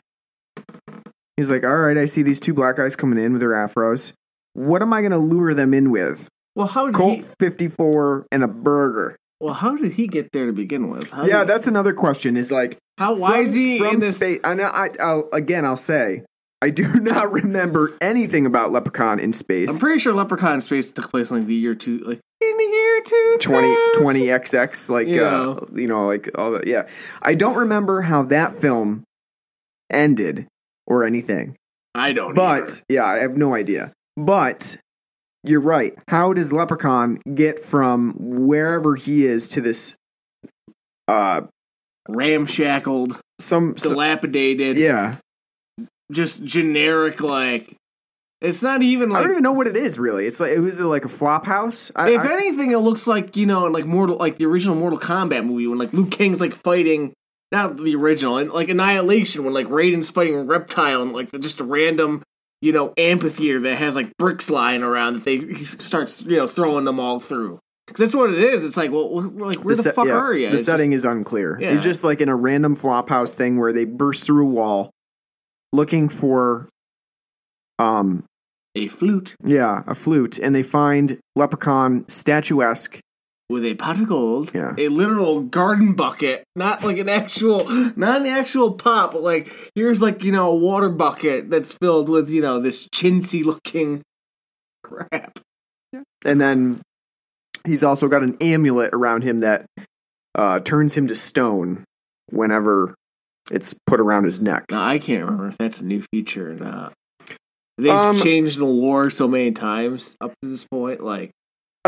[1.37, 4.13] He's like, all right, I see these two black guys coming in with their afros.
[4.55, 6.29] What am I going to lure them in with?
[6.55, 9.17] well how did Colt he 54 and a burger.
[9.41, 12.37] Well how did he get there to begin with how yeah, did- that's another question.
[12.37, 14.41] Is like, how why from- is he from in this space?
[14.45, 14.65] I know.
[14.65, 16.23] I, I'll, again, I'll say,
[16.61, 19.71] I do not remember anything about Leprechaun in space.
[19.71, 22.57] I'm pretty sure Leprechaun in Space took place in like the year two, like in
[22.57, 25.23] the year two 20 20XX, like Yeah.
[25.23, 26.89] uh you know like all that yeah
[27.23, 29.05] I don't remember how that film
[29.91, 30.47] ended
[30.87, 31.57] or anything
[31.95, 32.35] I don't.
[32.35, 32.81] but either.
[32.89, 34.79] yeah I have no idea but
[35.45, 39.95] you're right how does Leprechaun get from wherever he is to this
[41.07, 41.43] uh
[42.09, 45.17] ramshackled, some, some dilapidated, yeah
[46.11, 47.21] just generic.
[47.21, 47.77] Like
[48.41, 50.61] it's not even like I don't even know what it is really it's like it
[50.61, 53.85] was like a flop house I, if I- anything, it looks like you know, like
[53.87, 57.13] Mortal, like the original Mortal Kombat movie when like Liu Kang's like fighting.
[57.51, 61.61] Not the original, and like Annihilation when like Raiden's fighting a reptile and like just
[61.61, 62.23] a random,
[62.61, 66.47] you know, amphitheater that has like bricks lying around that they he starts you know
[66.47, 67.59] throwing them all through.
[67.87, 68.65] Because that's what it is.
[68.65, 70.51] It's like, well, like where the, set- fuck yeah, are you?
[70.51, 71.59] The It's setting just- is unclear.
[71.59, 71.71] Yeah.
[71.75, 74.91] It's just like in a random flophouse thing where they burst through a wall
[75.73, 76.69] looking for
[77.79, 78.25] um
[78.75, 83.01] a flute yeah, a flute and they find leprechaun statuesque.
[83.51, 84.75] With a pot of gold, Yeah.
[84.77, 87.65] a literal garden bucket, not like an actual,
[87.97, 92.09] not an actual pot, but like here's like you know a water bucket that's filled
[92.09, 94.03] with you know this chintzy looking
[94.85, 95.39] crap.
[95.93, 96.03] Yeah.
[96.25, 96.81] And then
[97.67, 99.67] he's also got an amulet around him that
[100.35, 101.85] uh turns him to stone
[102.31, 102.95] whenever
[103.51, 104.67] it's put around his neck.
[104.71, 106.93] Now I can't remember if that's a new feature or not.
[107.79, 111.01] They've Um, changed the lore so many times up to this point.
[111.03, 111.31] Like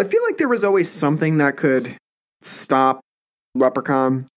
[0.00, 1.96] I feel like there was always something that could
[2.40, 3.00] stop
[3.54, 4.28] leprechaun.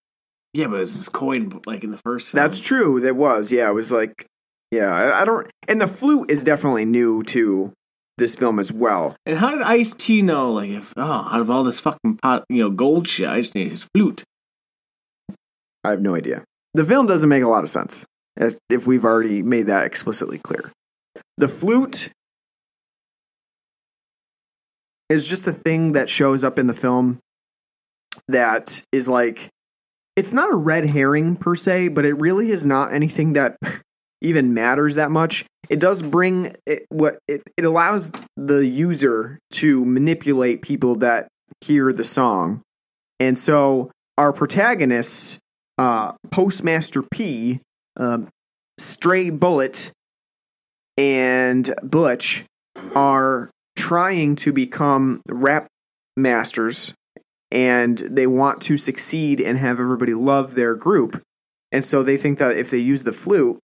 [0.52, 2.30] yeah, but it's coin like in the first.
[2.30, 2.42] Film.
[2.42, 3.00] That's true.
[3.00, 3.70] That was, yeah.
[3.70, 4.26] It was like,
[4.70, 4.94] yeah.
[4.94, 5.50] I, I don't.
[5.66, 7.72] And the flute is definitely new to
[8.18, 9.16] this film as well.
[9.24, 10.52] And how did Ice T know?
[10.52, 13.54] Like, if oh, out of all this fucking pot, you know, gold shit, I just
[13.54, 14.22] need his flute.
[15.82, 16.44] I have no idea.
[16.74, 18.04] The film doesn't make a lot of sense
[18.36, 20.72] if, if we've already made that explicitly clear.
[21.38, 22.10] The flute
[25.08, 27.18] is just a thing that shows up in the film
[28.28, 29.50] that is like
[30.16, 33.56] it's not a red herring per se, but it really is not anything that
[34.20, 35.44] even matters that much.
[35.68, 41.28] It does bring it, what it, it allows the user to manipulate people that
[41.60, 42.62] hear the song.
[43.18, 45.38] And so our protagonists,
[45.78, 47.60] uh, Postmaster P,
[47.96, 48.28] um,
[48.78, 49.90] Stray Bullet,
[50.96, 52.44] and Butch
[52.94, 53.50] are
[53.84, 55.66] trying to become rap
[56.16, 56.94] masters
[57.50, 61.22] and they want to succeed and have everybody love their group.
[61.70, 63.58] And so they think that if they use the flute,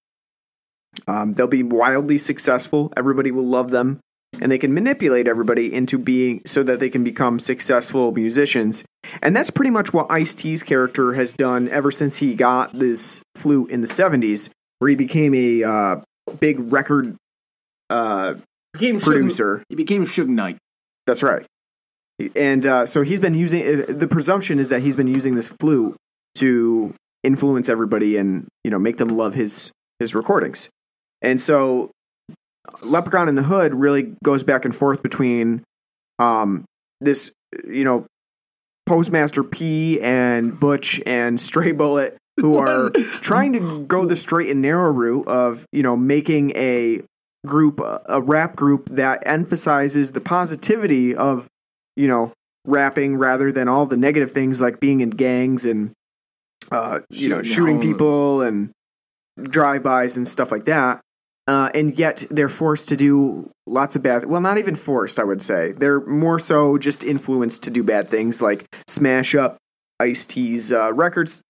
[1.08, 2.92] um, they'll be wildly successful.
[2.98, 3.98] Everybody will love them,
[4.38, 8.84] and they can manipulate everybody into being so that they can become successful musicians.
[9.22, 13.22] And that's pretty much what Ice T's character has done ever since he got this
[13.36, 15.96] flute in the '70s, where he became a uh,
[16.40, 17.16] big record
[17.88, 18.34] uh,
[18.72, 19.62] Became Suge- producer.
[19.68, 20.58] he became Suge Knight.
[21.06, 21.44] That's right.
[22.36, 25.48] And uh, so he's been using uh, the presumption is that he's been using this
[25.60, 25.96] flute
[26.36, 30.68] to influence everybody and you know make them love his his recordings.
[31.22, 31.90] And so
[32.82, 35.62] Leprechaun in the Hood really goes back and forth between
[36.18, 36.64] um,
[37.00, 37.32] this
[37.66, 38.06] you know
[38.86, 42.90] Postmaster P and Butch and Stray Bullet who are
[43.20, 47.02] trying to go the straight and narrow route of you know making a
[47.46, 51.46] group a rap group that emphasizes the positivity of
[51.96, 52.32] you know
[52.66, 55.92] rapping rather than all the negative things like being in gangs and
[56.70, 57.82] uh you know Shooting shooting home.
[57.82, 58.70] people and
[59.40, 61.00] drive-bys and stuff like that
[61.48, 65.24] uh, and yet they're forced to do lots of bad well not even forced i
[65.24, 69.56] would say they're more so just influenced to do bad things like smash up
[69.98, 71.40] ice t's uh, records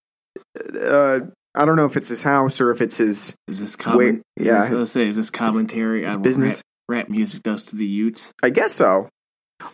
[0.80, 1.20] uh,
[1.54, 3.76] i don't know if it's his house or if it's his Is this?
[3.86, 6.62] Wait, yeah, Is this, let's say, is this commentary on Business?
[6.88, 8.32] rap, rap music does to the Utes?
[8.42, 9.08] I guess so.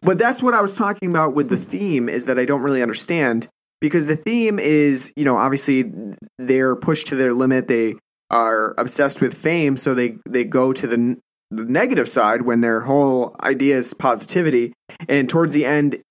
[0.03, 2.83] But that's what I was talking about with the theme is that I don't really
[2.83, 3.49] understand
[3.81, 5.93] because the theme is, you know, obviously
[6.39, 7.69] they're pushed to their limit.
[7.69, 7.95] They
[8.31, 11.17] are obsessed with fame, so they they go to the,
[11.51, 14.73] the negative side when their whole idea is positivity.
[15.09, 16.03] And towards the end,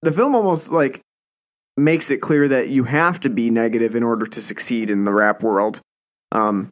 [0.00, 1.02] the film almost like
[1.76, 5.12] makes it clear that you have to be negative in order to succeed in the
[5.12, 5.80] rap world.
[6.32, 6.70] Um,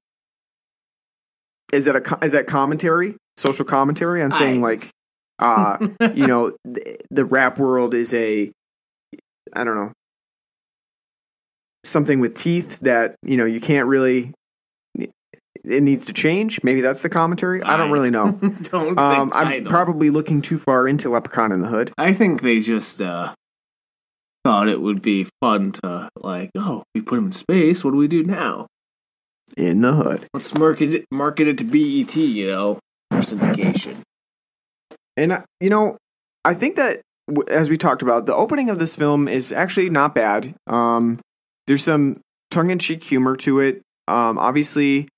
[1.72, 4.90] is that a is that commentary, social commentary on saying I- like,
[5.38, 5.78] uh,
[6.14, 8.50] you know, the, the rap world is a,
[9.54, 9.92] I don't know,
[11.84, 14.32] something with teeth that you know you can't really.
[15.62, 16.60] It needs to change.
[16.64, 17.62] Maybe that's the commentary.
[17.62, 18.32] I don't really know.
[18.62, 19.68] don't Um, I'm don't.
[19.68, 21.92] probably looking too far into Leprechaun in the Hood.
[21.98, 23.34] I think they just uh,
[24.44, 27.84] thought it would be fun to like, oh, we put him in space.
[27.84, 28.66] What do we do now?
[29.56, 30.26] In the Hood.
[30.32, 32.14] Let's market it, market it to BET.
[32.16, 32.78] You know,
[33.10, 33.96] for syndication.
[35.16, 35.96] And you know,
[36.44, 37.00] I think that
[37.48, 40.54] as we talked about, the opening of this film is actually not bad.
[40.66, 41.20] Um,
[41.66, 42.20] there's some
[42.50, 43.82] tongue-in-cheek humor to it.
[44.08, 45.08] Um, obviously,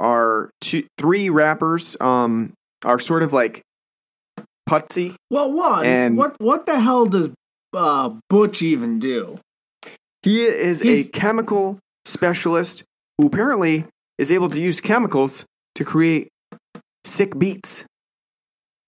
[0.00, 2.54] our two, three rappers um,
[2.84, 3.62] are sort of like
[4.68, 5.14] putsy.
[5.30, 7.28] Well, one, And- what what the hell does
[7.72, 9.38] uh, Butch even do?
[10.22, 12.84] He is He's- a chemical specialist
[13.18, 13.84] who apparently
[14.18, 15.44] is able to use chemicals
[15.76, 16.28] to create
[17.04, 17.84] sick beats.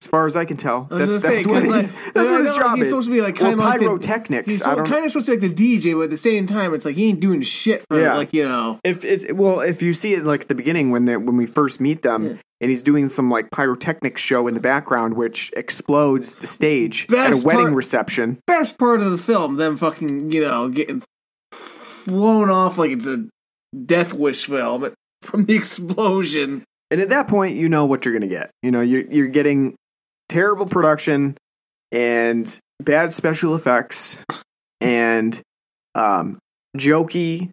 [0.03, 2.41] As far as I can tell, I that's, that's say, what like, that's I what
[2.41, 2.89] his know, like, job he's is.
[2.89, 4.47] supposed to be, like, or kinda like the- pyrotechnics.
[4.51, 6.83] He's kind of supposed to be like the DJ, but at the same time, it's
[6.83, 8.15] like he ain't doing shit for Yeah.
[8.15, 8.79] like you know.
[8.83, 11.45] If it's well, if you see it like at the beginning when they when we
[11.45, 12.35] first meet them, Yeah.
[12.59, 17.31] and he's doing some like pyrotechnic show in the background, which explodes the stage at
[17.41, 18.39] a wedding part- reception.
[18.45, 21.01] Best part of the film, them fucking you know getting
[21.53, 23.25] flown off like it's a
[23.85, 26.63] Death Wish film but from the explosion.
[26.91, 28.51] And at that point, you know what you're gonna get.
[28.61, 29.73] You know, you're you're getting
[30.29, 31.37] terrible production
[31.91, 34.23] and bad special effects
[34.81, 35.41] and
[35.95, 36.37] um
[36.77, 37.49] jokey.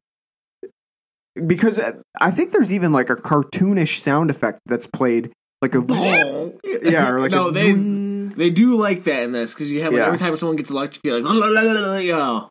[1.46, 1.78] Because
[2.20, 5.78] I think there's even like a cartoonish sound effect that's played, like a
[6.82, 9.92] yeah, or like no, a they they do like that in this because you have
[9.92, 10.06] like, Yeah.
[10.06, 12.48] every time someone gets electrocuted, like you know.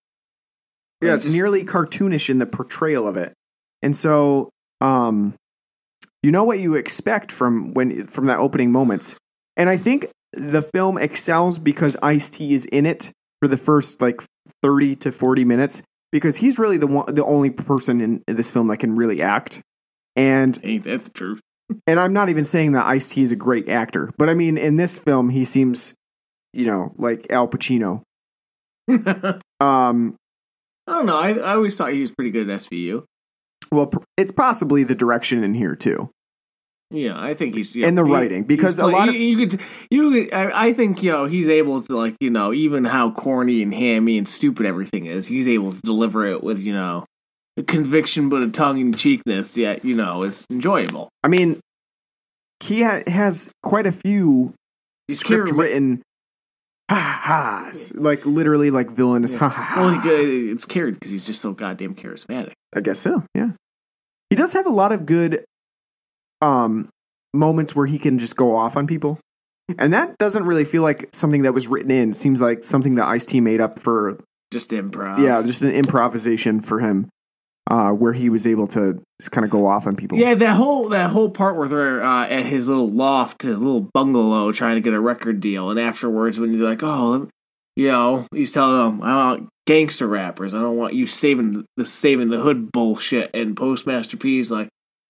[1.01, 3.33] Yeah, It's it's just- nearly cartoonish in the portrayal of it.
[3.81, 4.49] And so,
[4.81, 5.33] um,
[6.23, 9.15] you know what you expect from when from that opening moments.
[9.59, 14.01] And I think the film excels because Ice T is in it for the first
[14.01, 14.21] like
[14.63, 18.67] thirty to forty minutes because he's really the one, the only person in this film
[18.69, 19.61] that can really act.
[20.15, 21.41] And Ain't that the truth?
[21.85, 24.57] and I'm not even saying that Ice T is a great actor, but I mean
[24.57, 25.93] in this film he seems,
[26.53, 28.01] you know, like Al Pacino.
[29.61, 30.15] Um,
[30.87, 31.17] I don't know.
[31.17, 33.03] I, I always thought he was pretty good at SVU.
[33.73, 36.09] well, it's possibly the direction in here too.
[36.91, 39.47] Yeah, I think he's yeah, And the he- writing, because a lot of- you, you
[39.47, 39.59] could
[39.91, 43.11] you could, I, I think you know he's able to like you know even how
[43.11, 47.05] corny and hammy and stupid everything is, he's able to deliver it with you know
[47.57, 49.55] a conviction but a tongue in cheekness.
[49.55, 51.09] Yet you know is enjoyable.
[51.23, 51.59] I mean,
[52.59, 54.53] he ha- has quite a few
[55.07, 56.01] He's script written
[56.89, 59.81] ha ha's, like literally like villainous ha ha ha.
[59.81, 62.53] Well, he, it's carried because he's just so goddamn charismatic.
[62.75, 63.23] I guess so.
[63.35, 63.51] Yeah,
[64.31, 65.45] he does have a lot of good
[66.41, 66.89] um
[67.33, 69.19] moments where he can just go off on people,
[69.77, 72.11] and that doesn't really feel like something that was written in.
[72.11, 74.19] It seems like something that Ice T made up for.
[74.51, 75.19] Just improv.
[75.19, 77.07] Yeah, just an improvisation for him,
[77.69, 80.17] uh, where he was able to just kind of go off on people.
[80.17, 83.87] Yeah, that whole that whole part where they're uh, at his little loft, his little
[83.93, 87.27] bungalow, trying to get a record deal, and afterwards, when you're like, "Oh,
[87.75, 90.55] you know," he's telling them, "I want gangster rappers.
[90.55, 94.69] I don't want you saving the saving the hood bullshit." And Postmaster P's like,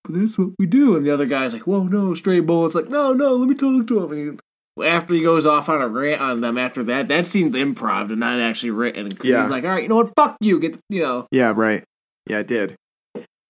[0.09, 2.89] "But that's what we do." And the other guy's like, "Whoa, no, stray bullets." Like,
[2.89, 4.39] "No, no, let me talk to him." And
[4.77, 8.09] he, after he goes off on a rant on them, after that, that seemed improv
[8.09, 9.11] and not actually written.
[9.21, 9.43] Yeah.
[9.43, 10.13] he's like, "All right, you know what?
[10.15, 10.59] Fuck you.
[10.59, 11.83] Get you know." Yeah, right.
[12.27, 12.75] Yeah, it did.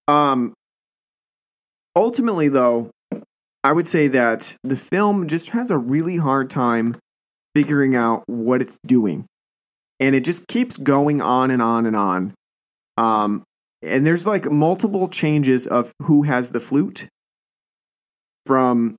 [0.07, 0.53] Um
[1.95, 2.91] ultimately though,
[3.64, 6.97] I would say that the film just has a really hard time
[7.55, 9.26] figuring out what it's doing.
[9.99, 12.34] And it just keeps going on and on and on.
[12.97, 13.43] Um
[13.82, 17.07] and there's like multiple changes of who has the flute
[18.45, 18.95] from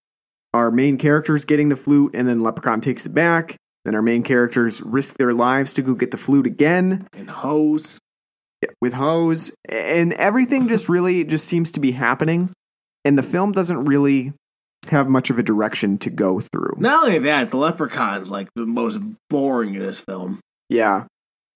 [0.55, 3.57] our main characters getting the flute and then Leprechaun takes it back.
[3.85, 7.99] Then our main characters risk their lives to go get the flute again And hose.
[8.81, 12.51] with hose and everything just really just seems to be happening
[13.05, 14.33] and the film doesn't really
[14.89, 18.67] have much of a direction to go through Not only that, the leprechaun's like the
[18.67, 18.99] most
[19.31, 20.41] boring in this film.
[20.69, 21.05] yeah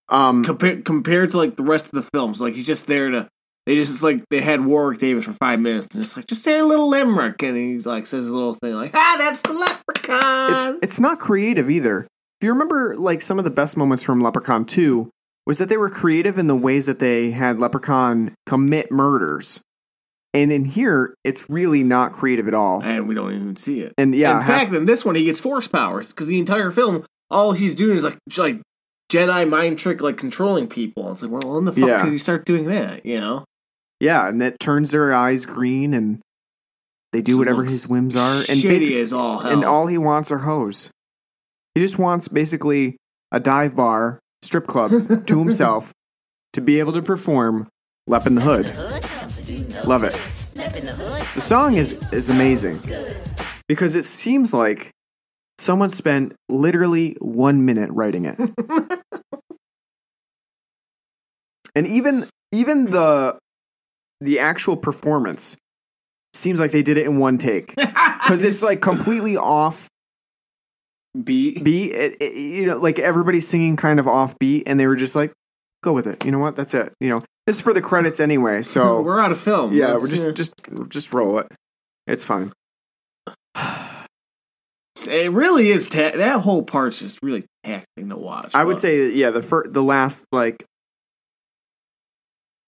[0.09, 2.41] um Compared compared to like the rest of the films.
[2.41, 3.29] Like he's just there to
[3.67, 6.59] they just like they had Warwick Davis for five minutes and just like just say
[6.59, 10.53] a little limerick and he's like says his little thing like ah that's the leprechaun.
[10.53, 14.21] it's it's not creative either if you remember like some of the best moments from
[14.21, 15.09] leprechaun 2
[15.47, 19.61] was that they were creative in the ways that they had Leprechaun commit murders.
[20.33, 22.83] And in here, it's really not creative at all.
[22.83, 23.93] and we don't even see it.
[23.99, 26.71] And yeah, in half- fact, in this one, he gets force powers because the entire
[26.71, 28.61] film, all he's doing is like j- like
[29.15, 31.13] Jedi mind trick, like controlling people.
[31.13, 32.03] It's like, well, when the fuck Yeah.
[32.03, 33.07] could he start doing that?
[33.07, 33.45] You know,
[34.01, 36.21] yeah, and that turns their eyes green and
[37.13, 38.35] they do So whatever his whims are.
[38.37, 39.53] And shitty as all hell.
[39.53, 40.91] and all he wants are hoes.
[41.75, 42.97] He just wants basically
[43.33, 44.91] a dive bar, strip club
[45.27, 45.93] to himself
[46.53, 47.69] to be able to perform
[48.07, 48.67] Lep in the Hood.
[48.67, 50.17] Hood comes to do no Love it.
[50.57, 51.27] Left in the hood.
[51.35, 52.81] The song is is amazing
[53.69, 54.91] because it seems like
[55.59, 58.37] someone spent literally one minute writing it,
[61.75, 63.39] and even even the
[64.21, 65.57] the actual performance
[66.33, 69.89] seems like they did it in one take because it's like completely off
[71.23, 71.63] beat.
[71.63, 71.93] beat.
[71.93, 75.15] It, it- you know, like everybody's singing kind of off beat, and they were just
[75.15, 75.33] like,
[75.83, 76.57] "Go with it." You know what?
[76.57, 76.93] That's it.
[77.01, 78.63] You know, it's for the credits anyway.
[78.63, 79.73] So we're out of film.
[79.73, 80.53] yeah, Let's, we're just uh, just
[80.89, 81.47] just roll it.
[82.07, 82.53] It's fine.
[85.07, 85.89] It really is.
[85.89, 88.53] Ta- that whole part's just really taxing to watch.
[88.55, 90.65] I would say, yeah, the fir- the last like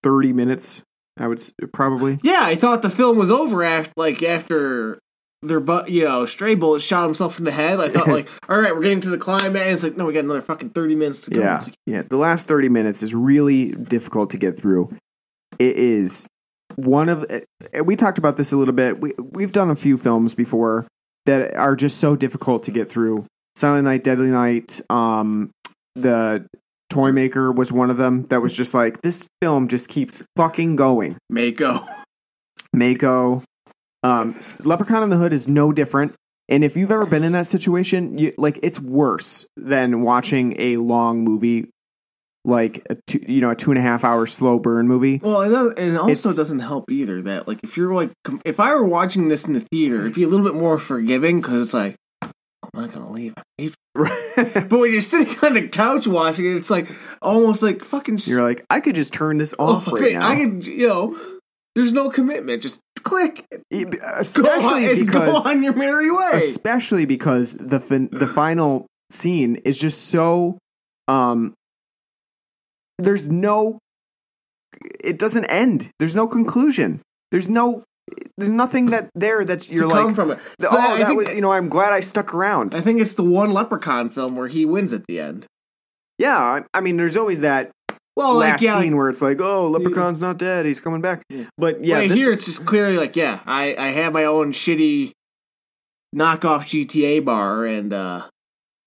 [0.06, 0.82] thirty minutes,
[1.18, 2.18] I would s- probably.
[2.22, 4.98] Yeah, I thought the film was over after, like, after
[5.42, 7.80] their butt, you know, stray bullet shot himself in the head.
[7.80, 9.54] I thought, like, all right, we're getting to the climax.
[9.56, 11.40] And it's like, no, we got another fucking thirty minutes to go.
[11.40, 12.02] Yeah, like, yeah.
[12.02, 14.94] The last thirty minutes is really difficult to get through.
[15.58, 16.26] It is
[16.76, 17.24] one of.
[17.30, 19.00] uh, We talked about this a little bit.
[19.00, 20.86] We we've done a few films before
[21.26, 23.24] that are just so difficult to get through.
[23.56, 25.50] Silent Night, Deadly Night, um,
[25.94, 26.46] the
[26.88, 28.24] Toy Maker was one of them.
[28.26, 31.16] That was just like this film just keeps fucking going.
[31.28, 31.80] Mako.
[32.72, 33.42] Mako.
[34.02, 36.14] Um, Leprechaun in the Hood is no different.
[36.48, 40.76] And if you've ever been in that situation, you, like it's worse than watching a
[40.76, 41.70] long movie,
[42.44, 45.18] like a two, you know a two and a half hour slow burn movie.
[45.20, 48.12] Well, and, and it also It's- doesn't help either that, like, if you're like,
[48.44, 51.40] if I were watching this in the theater, it'd be a little bit more forgiving
[51.40, 51.96] because it's like,
[52.74, 53.34] I'm not gonna leave.
[53.36, 54.68] I paid for it.
[54.68, 56.88] But when you're sitting on the couch watching it, it's like
[57.22, 58.18] almost like fucking.
[58.26, 61.18] You're like, I could just turn this off right okay, now, I can, you know,
[61.74, 62.62] there's no commitment.
[62.62, 66.30] Just click, go especially go because on your merry way.
[66.34, 70.58] especially because the fin- the final scene is just so
[71.06, 71.54] um
[72.98, 73.78] there's no
[74.98, 77.00] it doesn't end there's no conclusion
[77.30, 77.84] there's no
[78.38, 80.38] there's nothing that there that's you're to come like from it.
[80.62, 82.74] oh I that think- was you know i'm glad i stuck around.
[82.74, 85.46] I think it's the one Leprechaun film where he wins at the end.
[86.18, 87.70] yeah I, I mean there's always that
[88.16, 91.00] Well, last like yeah, scene like, where it's like oh leprechaun's not dead he's coming
[91.00, 91.22] back.
[91.58, 94.52] But yeah right this- here it's just clearly like, yeah, I I have my own
[94.52, 95.12] shitty
[96.14, 98.22] knockoff GTA bar, and uh,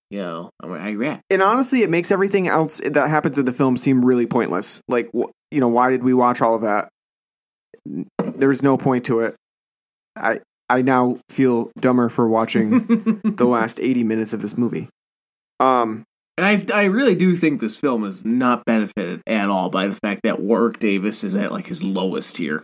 [0.10, 4.04] you know, I'm and honestly it makes everything else that happens in the film seem
[4.04, 4.82] really pointless.
[4.88, 6.90] Like you know why did we watch all of that
[8.36, 9.36] there was no point to it
[10.16, 14.88] i i now feel dumber for watching the last 80 minutes of this movie
[15.60, 16.04] um
[16.38, 19.96] And I, I really do think this film is not benefited at all by the
[19.96, 22.64] fact that Warwick Davis is at like his lowest tier.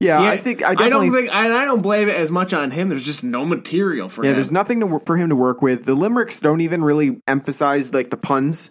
[0.00, 2.52] yeah, Yeah, i think i I, don't think, and I don't blame it as much
[2.54, 2.88] on him.
[2.88, 4.36] There's just no material for yeah him.
[4.36, 8.10] there's nothing to, for him to work with the limericks don't even really emphasize like
[8.10, 8.70] the puns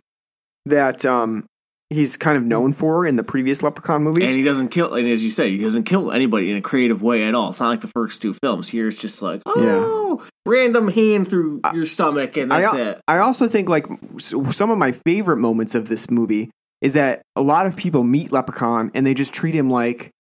[0.66, 1.46] that um
[1.90, 4.94] he's kind of known for in the previous leprechaun movies and he doesn't kill.
[4.94, 7.50] And as you say, he doesn't kill anybody in a creative way at all.
[7.50, 8.70] It's not like the first two films.
[8.70, 13.02] Here, it's just like, oh, random hand through your stomach, and that's I, it.
[13.08, 13.86] I also think like
[14.20, 18.32] some of my favorite moments of this movie is that a lot of people meet
[18.32, 20.12] Leprechaun and they just treat him like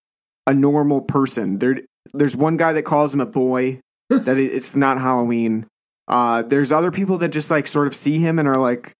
[0.47, 1.59] a normal person.
[1.59, 1.81] There,
[2.13, 3.79] there's one guy that calls him a boy.
[4.09, 5.67] that it's not Halloween.
[6.07, 8.93] Uh, there's other people that just like sort of see him and are like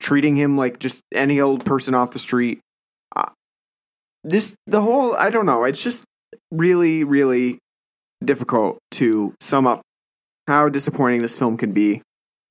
[0.00, 2.60] treating him like just any old person off the street.
[3.14, 3.30] Uh,
[4.22, 5.64] this the whole I don't know.
[5.64, 6.04] It's just
[6.50, 7.58] really really
[8.24, 9.82] difficult to sum up
[10.46, 12.02] how disappointing this film can be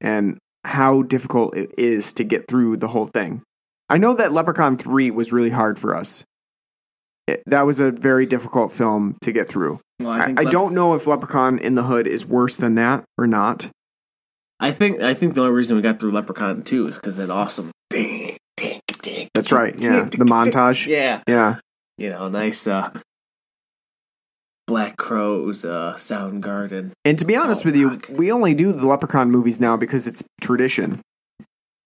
[0.02, 3.41] and how difficult it is to get through the whole thing.
[3.89, 6.24] I know that Leprechaun 3 was really hard for us.
[7.28, 9.80] It, that was a very difficult film to get through.
[10.00, 12.76] Well, I, think I Lep- don't know if Leprechaun in the Hood is worse than
[12.76, 13.70] that or not.
[14.60, 17.30] I think I think the only reason we got through Leprechaun two is because that
[17.30, 19.28] awesome ding ding ding.
[19.34, 19.76] That's right.
[19.78, 20.88] Yeah, the montage.
[20.88, 21.58] Yeah, Yeah.
[21.97, 22.91] you know, nice uh,
[24.68, 26.91] Black Crowes uh, Soundgarden.
[27.04, 30.08] And to be honest Oh, with you, we only do the Leprechaun movies now because
[30.08, 31.01] it's tradition.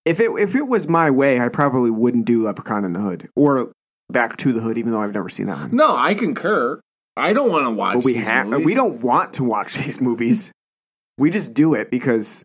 [0.05, 3.29] If it if it was my way, I probably wouldn't do Leprechaun in the Hood
[3.35, 3.71] or
[4.09, 5.75] Back to the Hood, even though I've never seen that one.
[5.75, 6.79] No, I concur.
[7.17, 7.95] I don't want to watch.
[7.95, 8.65] but we these have movies.
[8.65, 10.51] we don't want to watch these movies.
[11.17, 12.43] we just do it because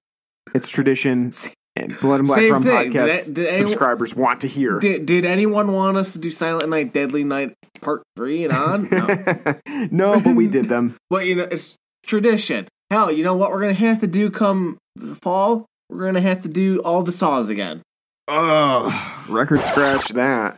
[0.55, 1.33] it's tradition
[1.77, 2.93] and Blood and Black Same Rum thing.
[2.93, 4.79] Podcast that- did anyone- subscribers want to hear.
[4.79, 8.89] Did, did anyone want us to do Silent Night, Deadly Night Part Three and on?
[9.91, 10.15] No.
[10.15, 10.97] no, but we did them.
[11.11, 11.77] but you know, it's
[12.07, 12.69] tradition.
[12.91, 15.67] Hell, you know what we're gonna have to do come the fall?
[15.89, 17.83] We're gonna have to do all the saws again.
[18.29, 20.57] Oh, record scratch that.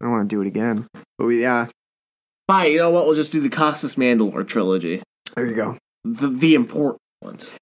[0.00, 0.86] I don't want to do it again.
[1.18, 1.68] But we, yeah,
[2.48, 2.66] Bye.
[2.66, 3.04] You know what?
[3.06, 5.02] We'll just do the Costas Mandylor trilogy,
[5.36, 5.76] there you go.
[6.04, 7.56] the the important ones.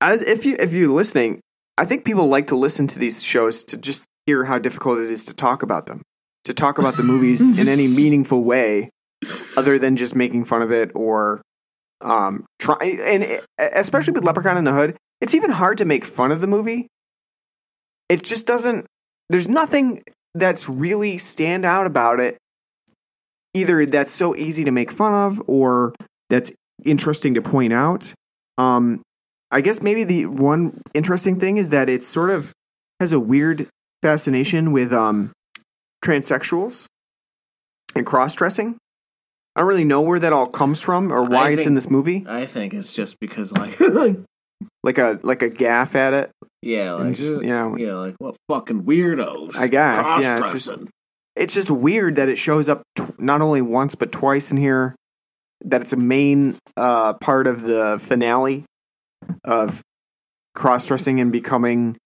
[0.00, 1.40] As if you if you're listening,
[1.78, 5.10] I think people like to listen to these shows to just hear how difficult it
[5.10, 6.02] is to talk about them,
[6.44, 8.90] to talk about the movies in any meaningful way,
[9.56, 11.40] other than just making fun of it or
[12.02, 12.76] um try.
[12.82, 16.40] And it- especially with Leprechaun in the Hood, it's even hard to make fun of
[16.40, 16.88] the movie.
[18.08, 18.86] It just doesn't.
[19.30, 20.02] There's nothing
[20.34, 22.36] that's really stand out about it.
[23.54, 25.94] Either that's so easy to make fun of, or
[26.28, 26.52] that's
[26.84, 28.12] interesting to point out.
[28.58, 29.00] Um,
[29.50, 32.52] I guess maybe the one interesting thing is that it sort of
[33.00, 33.68] has a weird
[34.02, 35.32] fascination with um,
[36.04, 36.86] transsexuals
[37.94, 38.76] and cross dressing.
[39.54, 41.74] I don't really know where that all comes from or why I it's think- in
[41.74, 42.24] this movie.
[42.28, 43.78] I think it's just because like
[44.82, 46.30] Like a like a gaff at it.
[46.62, 49.54] yeah, And like just, know- yeah, like what fucking weirdos.
[49.56, 50.78] I guess, yeah, it's just-
[51.34, 54.94] It's just weird that it shows up tw- not only once but twice in here.
[55.64, 58.64] That it's a main uh, part of the finale
[59.44, 59.82] of
[60.54, 61.96] cross dressing and becoming,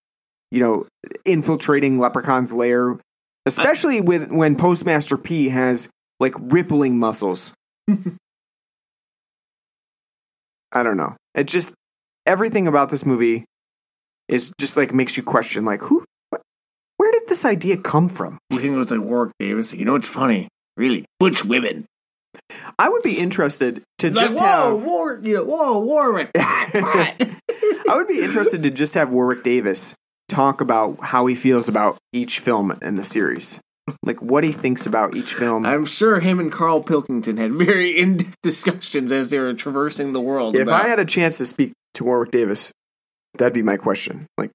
[0.51, 0.87] you know,
[1.25, 2.99] infiltrating Leprechaun's lair,
[3.47, 7.53] especially with when Postmaster P has like rippling muscles.
[10.73, 11.17] I don't know.
[11.35, 11.73] It just
[12.27, 13.45] everything about this movie
[14.29, 16.43] is just like makes you question like who what,
[16.97, 18.39] where did this idea come from?
[18.51, 19.73] You think it was like Warwick Davis?
[19.73, 20.49] You know what's funny?
[20.77, 21.87] Really, butch women.
[22.79, 26.31] I would be interested to Like, just whoa, have Warwick, you know, whoa, Warwick.
[26.35, 27.17] I
[27.89, 29.95] would be interested to just have Warwick Davis
[30.29, 33.61] talk about how he feels about each film in the series.
[34.05, 35.67] Like what he thinks about each film.
[35.67, 40.21] I'm sure him and Carl Pilkington had very in-depth discussions as they were traversing the
[40.21, 40.55] world.
[40.55, 42.71] if about, I had a chance to speak to Warwick Davis,
[43.37, 44.27] that'd be my question.
[44.39, 44.51] Like,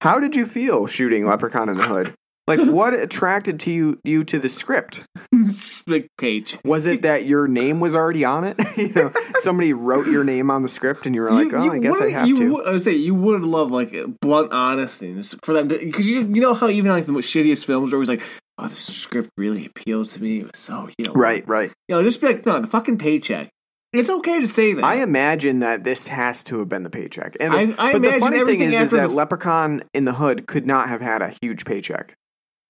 [0.00, 2.12] how did you feel shooting Leprechaun in the Hood?
[2.48, 5.02] Like, what attracted to you you to the script?
[5.46, 6.58] Split page.
[6.64, 8.56] Was it that your name was already on it?
[8.76, 11.62] you know, somebody wrote your name on the script, and you were like, You- "Oh,
[11.64, 14.52] you I guess I have you to." I would say you would love like blunt
[14.52, 17.96] honesty for them because you you know how even like the most shittiest films are
[17.96, 18.22] always like
[18.58, 21.70] oh the script really appealed to me it was so you know Right, right.
[21.88, 23.48] you know just be like no the fucking paycheck
[23.92, 27.36] it's okay to say that I imagine that this has to have been the paycheck.
[27.40, 30.46] And I- I but the funny thing is, is that the- Leprechaun in the Hood
[30.46, 32.14] could not have had a huge paycheck.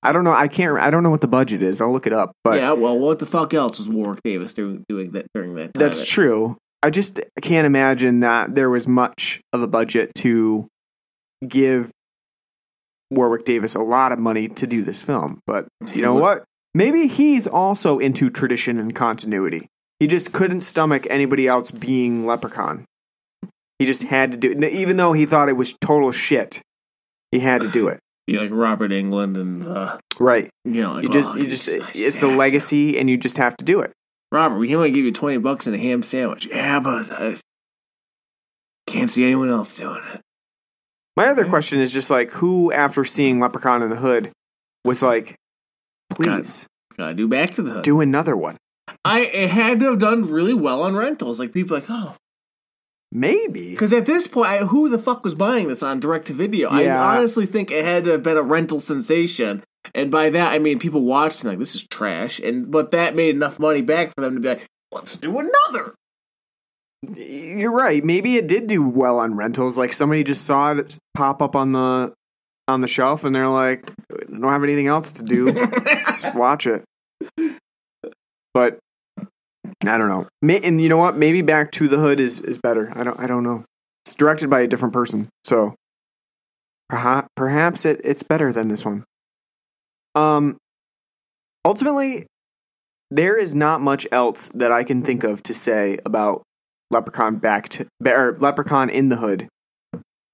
[0.03, 0.32] I don't know.
[0.32, 0.78] I can't.
[0.78, 1.80] I don't know what the budget is.
[1.80, 2.32] I'll look it up.
[2.44, 5.74] But yeah well what the fuck else was Warwick Davis doing doing that during that
[5.74, 6.57] time that's true.
[6.82, 10.66] I just can't imagine that there was much of a budget to
[11.46, 11.92] give
[13.11, 15.40] Warwick Davis a lot of money to do this film.
[15.46, 16.44] But you know what?
[16.74, 19.68] Maybe he's also into tradition and continuity.
[20.00, 22.86] He just couldn't stomach anybody else being Leprechaun.
[23.78, 26.62] He just had to do it, even though he thought it was total shit.
[27.30, 28.00] He had to do it.
[28.33, 30.51] Be like Robert Englund and uh, Right.
[30.64, 32.37] you know like, You just, oh, you just, it's a have to.
[32.37, 33.93] legacy, and you just have to do it.
[34.30, 37.37] Robert we can only give you twenty bucks and a ham sandwich yeah but I
[38.87, 40.20] can't see anyone else doing it
[41.16, 44.30] My other question is just like, who after seeing Leprechaun in the Hood
[44.85, 45.37] was like,
[46.11, 46.66] please
[46.97, 47.85] gotta do back to the hood.
[47.85, 48.57] do another one?
[49.05, 51.39] I it had to have done really well on rentals.
[51.39, 52.14] Like people like, oh,
[53.14, 53.70] Maybe.
[53.70, 56.72] because at this point, I, who the fuck was buying this on direct to video?
[56.72, 57.00] Yeah.
[57.00, 59.62] I honestly think it had to have been a rental sensation.
[59.94, 62.38] And by that, I mean people watched and like this is trash.
[62.38, 65.94] And but that made enough money back for them to be like, let's do another.
[67.14, 68.02] You're right.
[68.02, 69.76] Maybe it did do well on rentals.
[69.76, 72.14] Like somebody just saw it pop up on the
[72.68, 75.52] on the shelf, and they're like, "I don't have anything else to do.
[76.06, 76.84] Just watch it."
[78.54, 78.78] But
[79.85, 80.28] I don't know.
[80.41, 81.16] May, and you know what?
[81.16, 82.93] Maybe Back to the Hood is is better.
[82.95, 83.18] I don't.
[83.18, 83.64] I don't know.
[84.05, 85.74] It's directed by a different person, so
[86.89, 89.05] perhaps perhaps it, it's better than this one.
[90.14, 90.57] Um.
[91.64, 92.26] Ultimately,
[93.11, 96.43] there is not much else that I can think of to say about
[96.91, 99.49] Leprechaun back to or Leprechaun in the Hood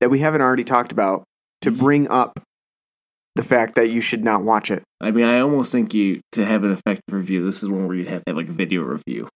[0.01, 1.25] that we haven't already talked about
[1.61, 2.41] to bring up
[3.39, 4.83] the fact that you should not watch it.
[5.01, 7.45] I mean, I almost think you to have an effective review.
[7.45, 9.29] This is one where you'd have to have like a video review,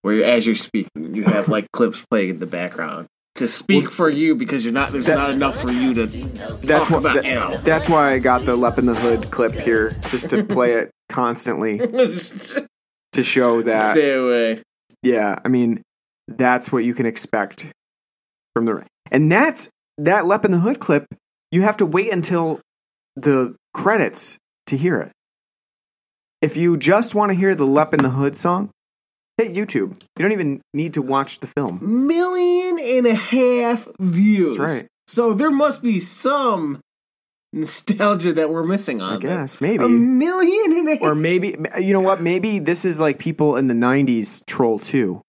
[0.00, 3.90] where you, as you're speaking, you have like clips playing in the background to speak
[3.90, 4.90] for you because you're not.
[4.90, 6.06] There's That- not enough for you to.
[6.06, 7.00] That's what.
[7.00, 7.58] about, that- you know.
[7.58, 10.90] that's why I got the Lep in the Hood clip here, just to play it
[11.10, 11.76] constantly
[13.12, 13.92] to show that.
[13.92, 14.62] Stay away.
[15.02, 15.82] Yeah, I mean,
[16.26, 17.66] that's what you can expect
[18.54, 18.82] from the.
[19.10, 19.68] And that's
[19.98, 21.04] that Lep in the Hood clip
[21.52, 22.60] you have to wait until
[23.16, 24.36] the credits
[24.66, 25.12] to hear it.
[26.42, 28.70] If you just want to hear the Lep in the Hood song,
[29.38, 30.00] hit YouTube.
[30.16, 32.06] You don't even need to watch the film.
[32.06, 34.56] Million and a half views.
[34.58, 34.86] That's right.
[35.08, 36.80] So there must be some
[37.52, 39.82] nostalgia that we're missing on I guess maybe.
[39.82, 41.02] A million and a half.
[41.02, 42.20] or maybe you know what?
[42.20, 45.22] Maybe this is like people in the '90s troll too,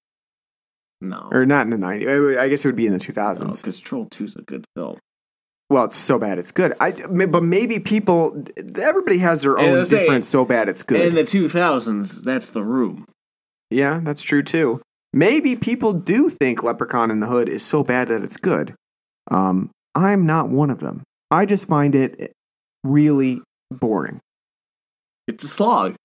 [0.99, 1.29] no.
[1.31, 2.38] or not in the '90s.
[2.38, 3.57] I guess it would be in the 2000s.
[3.57, 4.97] because Troll 2 is a good film.
[5.70, 6.74] Well, it's so bad it's good.
[6.80, 8.45] I but maybe people.
[8.80, 10.26] Everybody has their own different.
[10.26, 11.01] So bad it's good.
[11.01, 13.05] In the 2000s, that's the room.
[13.70, 14.82] yeah, that's true too.
[15.13, 18.76] Maybe people do think Leprechaun in the Hood is so bad that it's good.
[19.30, 21.03] Um, I'm not one of them.
[21.32, 22.32] I just find it
[22.84, 23.41] really
[23.72, 24.20] boring,
[25.28, 25.95] It's a slog.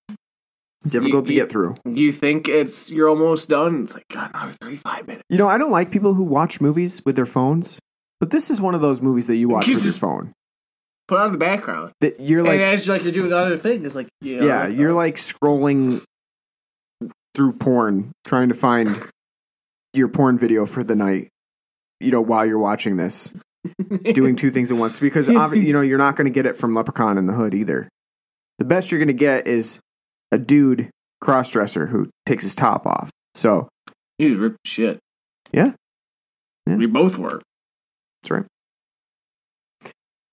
[0.87, 1.75] difficult to you- get through.
[1.85, 3.85] You think it's you're almost done?
[3.85, 5.25] It's like God, another 35 minutes.
[5.29, 7.79] You know, I don't like people who watch movies with their phones,
[8.23, 10.33] but this is one of those movies that you watch You with your phone.
[11.09, 11.91] put on the background.
[12.03, 15.17] That you're like, and as like you're doing other things, like know, yeah, you're like
[15.17, 16.05] scrolling
[17.35, 18.97] through porn trying to find
[19.93, 21.31] your porn video for the night.
[21.99, 23.33] You know, while you're watching this,
[24.13, 26.77] doing two things at once because you know you're not going to get it from
[26.77, 27.89] Leprechaun in the Hood either.
[28.61, 29.81] The best you're going to get is
[30.31, 33.11] a dude crossdresser who takes his top off.
[33.35, 33.69] So
[34.17, 35.01] he was ripped shit.
[35.51, 35.73] Yeah.
[36.69, 36.77] Yeah.
[36.77, 37.43] we both were.
[38.23, 38.45] That's right.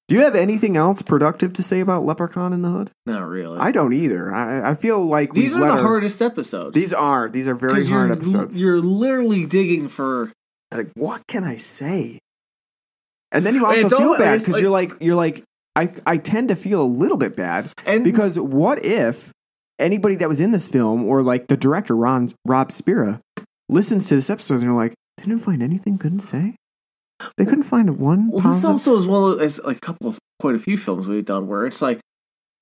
[0.08, 2.90] Do you have anything else productive to say about Leprechaun in the Hood?
[3.06, 3.60] Not really.
[3.60, 4.34] I don't either.
[4.34, 6.74] I, I feel like These are the our- hardest episodes.
[6.74, 8.60] These are these are very hard episodes.
[8.60, 10.32] You're literally digging for.
[10.74, 12.18] like, what can I say?
[13.32, 15.44] And then you also It's feel all- bad because like- you're like you're like
[15.76, 19.32] I I tend to feel a little bit bad And because what if
[19.78, 23.22] anybody that was in this film or like the director Ron Rob Spera
[23.70, 26.56] listens to this episode and they're like they didn't find anything good to say.
[27.38, 28.30] They couldn't find one.
[28.32, 31.26] Well, this also is well as like a couple of quite a few films we've
[31.26, 32.00] done where it's like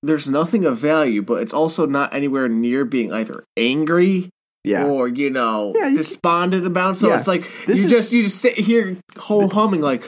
[0.04, 4.30] there's nothing of value, but it's also not anywhere near being either angry
[4.64, 4.86] yeah.
[4.86, 6.98] or you know Yeah, you- despondent about.
[6.98, 7.16] So Yeah.
[7.18, 10.04] it's like This you is- just you just sit here whole humming like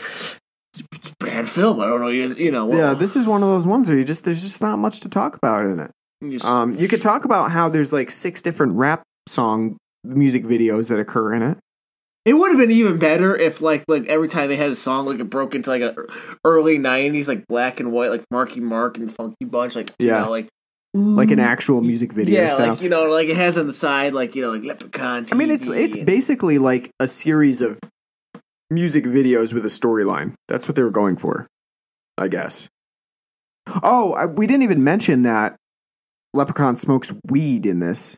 [0.74, 1.80] it's, a bad film.
[1.80, 2.10] I don't know.
[2.10, 2.72] You, you know.
[2.74, 5.10] yeah, this is one of those ones where you just there's just not much to
[5.10, 5.92] talk about in it.
[6.22, 10.44] you just- Um, you could talk about how there's like six different rap song music
[10.46, 11.58] videos that occur in it.
[12.30, 15.06] It would have been even better if like like every time they had a song
[15.08, 15.96] like it broke into like a
[16.46, 20.20] early '90s like black and white like Marky Mark and Funky Bunch like you Yeah.
[20.22, 20.48] know, like
[20.94, 22.70] Like an actual music video yeah style.
[22.70, 25.26] like you know like it has on the side like you know like Leprechaun.
[25.32, 27.80] I mean, it's it's and- basically like a series of
[28.70, 30.34] music videos with a storyline.
[30.48, 31.48] That's what they were going for,
[32.18, 32.68] I guess.
[33.84, 35.56] Oh, I, we didn't even mention that
[36.34, 38.16] Leprechaun smokes weed in this.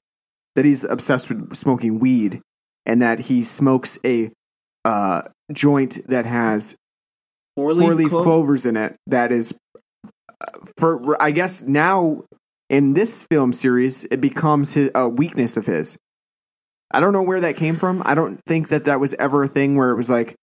[0.56, 2.42] That he's obsessed with smoking weed,
[2.86, 4.32] and that he smokes a
[4.86, 6.76] uh, joint that has
[7.56, 8.96] four leaf, four leaf clo- clovers in it.
[9.08, 9.54] That is,
[10.06, 10.46] uh,
[10.78, 12.24] for I guess now
[12.70, 15.98] in this film series, it becomes his, a weakness of his.
[16.94, 18.02] I don't know where that came from.
[18.06, 20.36] I don't think that that was ever a thing where it was like,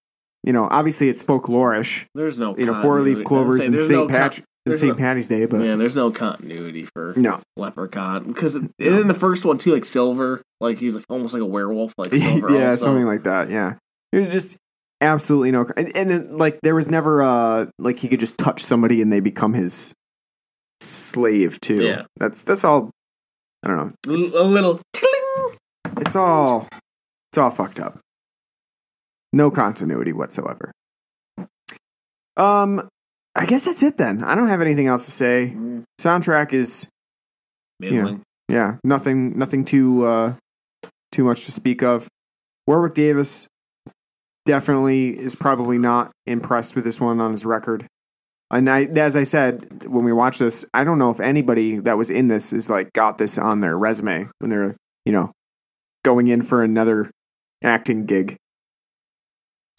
[0.45, 3.91] you know, obviously it's folklorish, There's no you know, four leaf clovers and St.
[3.91, 4.93] no Patrick there's St.
[4.93, 8.73] no- Patty's Day, but Yeah, there's no continuity for no, Leprechaun because in
[9.09, 12.51] the first one too, like Silver, like he's like almost like a werewolf, like Silver.
[12.51, 12.87] yeah, also.
[12.87, 13.51] something like that.
[13.51, 13.75] Yeah,
[14.13, 14.57] there's just
[15.01, 18.63] absolutely no, and, and it, like there was never uh like he could just touch
[18.63, 19.93] somebody and they become his
[20.81, 21.83] slave too.
[21.83, 22.03] Yeah.
[22.17, 22.91] that's that's all.
[23.65, 23.93] I don't know.
[24.15, 24.81] It's, a little.
[25.97, 26.69] it's all
[27.33, 27.99] it's all fucked up.
[29.33, 30.73] No continuity whatsoever.
[32.37, 32.89] Um,
[33.39, 34.25] I guess that's it then.
[34.25, 35.57] I don't have anything else to say.
[36.01, 36.89] Soundtrack is
[37.79, 38.23] Middling.
[38.49, 40.35] yeah, nothing nothing too uh
[41.13, 42.09] too much to speak of.
[42.67, 43.47] Warwick Davis
[44.45, 47.87] definitely is probably not impressed with this one on his record.
[48.51, 51.99] And I, as I said when we watched this, I don't know if anybody that
[51.99, 55.33] was in this is like got this on their resume when they're you know
[56.05, 57.11] going in for another
[57.63, 58.37] acting gig.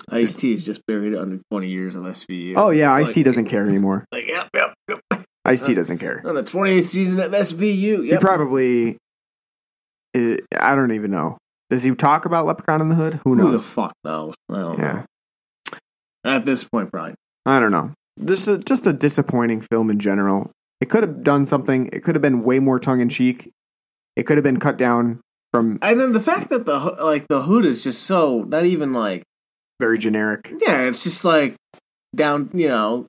[0.10, 2.54] Ice T is just buried under 20 years of SVU.
[2.56, 4.06] Oh yeah, Like- Ice T doesn't care anymore.
[4.12, 5.26] Like, yep, yep, yep.
[5.46, 6.22] Ice T doesn't care.
[6.26, 8.04] On the 28th season of SVU.
[8.06, 8.98] He probably,
[10.16, 11.38] uh, I don't even know.
[11.70, 13.20] Does he talk about Leprechaun in the Hood?
[13.24, 13.66] Who Who the knows?
[13.66, 14.34] fuck knows?
[14.50, 14.94] I don't Yeah.
[14.94, 15.06] know.
[16.26, 17.16] At this point, probably.
[17.46, 17.92] I don't know.
[18.18, 20.52] This is just a disappointing film in general.
[20.82, 21.90] It could have done something.
[21.94, 23.52] It could have been way more tongue in cheek.
[24.16, 25.22] It could have been cut down
[25.54, 28.92] from And then the fact that the like the hood is just so not even
[28.94, 29.24] like
[29.80, 30.54] very generic.
[30.60, 31.56] yeah, it's just like
[32.16, 33.06] down you know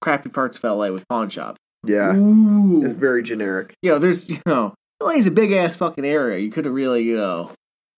[0.00, 1.58] crappy parts of LA with pawn shops.
[1.86, 2.84] Yeah, Ooh.
[2.84, 3.74] it's very generic.
[3.82, 6.38] you know, there's you know LA's a big ass fucking area.
[6.38, 7.52] You could have really you know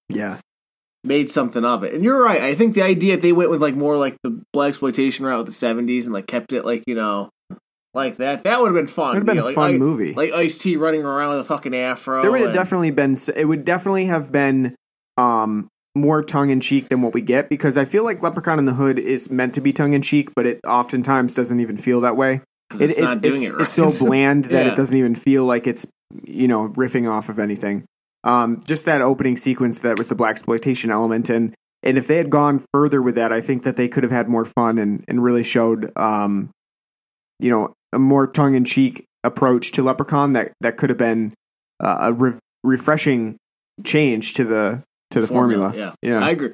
[0.09, 0.39] Yeah,
[1.05, 1.95] made something of it.
[1.95, 2.43] And you're right.
[2.43, 5.45] I think the idea that they went with like more like the black exploitation route
[5.45, 7.29] with the '70s and like kept it like you know
[7.95, 8.45] like that.
[8.45, 9.17] That would have been fun.
[9.17, 10.13] It'd have been a know, like, fun I- movie.
[10.15, 12.23] Like Ice T running around with a fucking afro.
[12.23, 13.17] there would have and- definitely been.
[13.35, 14.77] It would definitely have been
[15.19, 18.65] um, more tongue in cheek than what we get because I feel like Leprechaun in
[18.65, 22.01] the Hood is meant to be tongue in cheek, but it oftentimes doesn't even feel
[22.01, 22.41] that way.
[22.73, 23.63] it's not doing it's, it right.
[23.63, 24.73] it's so bland that Yeah.
[24.73, 25.87] it doesn't even feel like it's
[26.25, 27.85] you know riffing off of anything.
[28.25, 32.17] Um, just that opening sequence that was the black exploitation element, and and if they
[32.17, 35.05] had gone further with that, I think that they could have had more fun and
[35.09, 36.51] and really showed um,
[37.41, 41.35] you know a more tongue in cheek approach to Leprechaun that that could have been
[41.83, 43.37] uh, a re- refreshing
[43.85, 44.83] change to the
[45.13, 45.73] to the formula.
[45.75, 46.19] Yeah, Yeah.
[46.25, 46.51] I agree.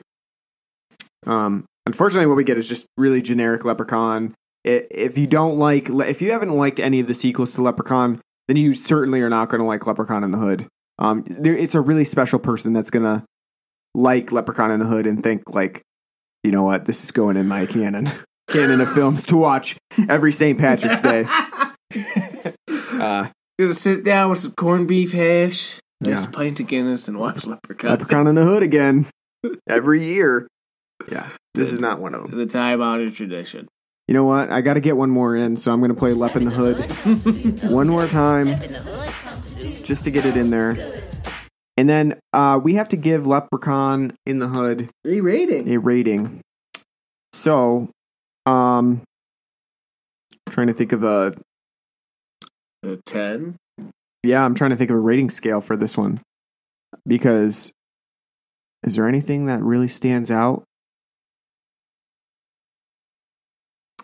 [1.26, 4.34] Um, unfortunately, what we get is just really generic Leprechaun.
[4.64, 8.56] If you don't like, if you haven't liked any of the sequels to Leprechaun, then
[8.56, 10.66] you certainly are not going to like Leprechaun in the Hood.
[10.98, 13.24] Um, there, it's a really special person that's going to
[13.94, 15.82] like Leprechaun in the Hood and think like,
[16.44, 18.10] you know what, this is going in my canon,
[18.48, 19.76] canon of films to watch
[20.08, 20.58] every St.
[20.58, 21.24] Patrick's Day.
[23.00, 23.28] Uh,
[23.60, 26.26] Gonna sit down with some corned beef hash, Yeah.
[26.26, 27.90] pint of Guinness, and watch Leprechaun.
[27.92, 29.06] Leprechaun in the Hood again
[29.68, 30.46] every year.
[31.10, 32.38] Yeah, this is not one of them.
[32.38, 33.68] the time honored tradition.
[34.06, 34.50] You know what?
[34.50, 36.50] I got to get one more in, so I'm going to play Lep in the
[36.50, 40.50] Hood one more time In the hood comes to do just to get it in
[40.50, 41.02] there.
[41.76, 45.68] And then uh, we have to give Leprechaun in the Hood Re-rating.
[45.72, 46.40] a rating.
[47.32, 47.90] So,
[48.46, 49.02] um,
[50.50, 51.34] trying to think of a
[52.82, 53.56] A ten.
[54.22, 56.20] Yeah, I'm trying to think of a rating scale for this one
[57.06, 57.72] because
[58.82, 60.64] is there anything that really stands out?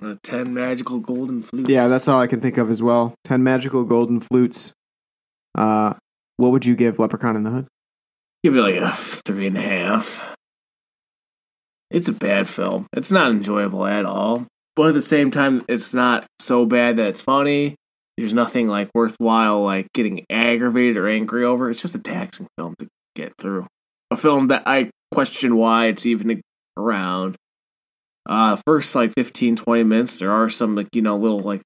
[0.02, 1.68] A ten magical golden flutes.
[1.70, 3.14] Yeah, that's all I can think of as well.
[3.24, 4.72] Ten magical golden flutes.
[5.56, 5.94] Uh,
[6.36, 7.66] what would you give Leprechaun in the Hood?
[8.42, 10.34] Give it like a three and a half.
[11.90, 12.86] It's a bad film.
[12.92, 14.46] It's not enjoyable at all.
[14.76, 17.76] But at the same time, it's not so bad that it's funny.
[18.16, 21.70] There's nothing like worthwhile like getting aggravated or angry over.
[21.70, 22.86] It's just a taxing film to
[23.16, 23.66] get through.
[24.10, 26.40] A film that I question why it's even
[26.76, 27.36] around.
[28.26, 31.62] Uh first like 15, 20 minutes, there are some like, you know, little like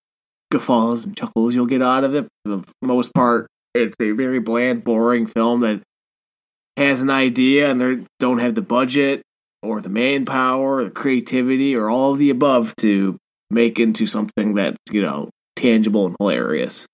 [0.51, 2.27] guffaws and chuckles you'll get out of it.
[2.45, 5.83] For the most part, it's a very bland, boring film that
[6.77, 9.23] has an idea and they don't have the budget
[9.63, 13.17] or the manpower, or the creativity, or all of the above to
[13.51, 15.29] make into something that's you know
[15.59, 16.87] tangible and hilarious.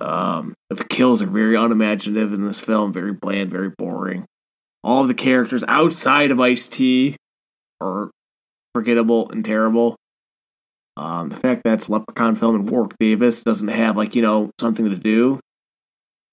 [0.00, 4.26] Um, the kills are very unimaginative in this film, very bland, very boring.
[4.84, 7.16] All of the characters outside of Ice T
[7.80, 8.10] are
[8.74, 9.96] forgettable and terrible.
[10.96, 14.50] Um, the fact that it's Leprechaun film and Warwick Davis doesn't have like you know
[14.60, 15.40] something to do,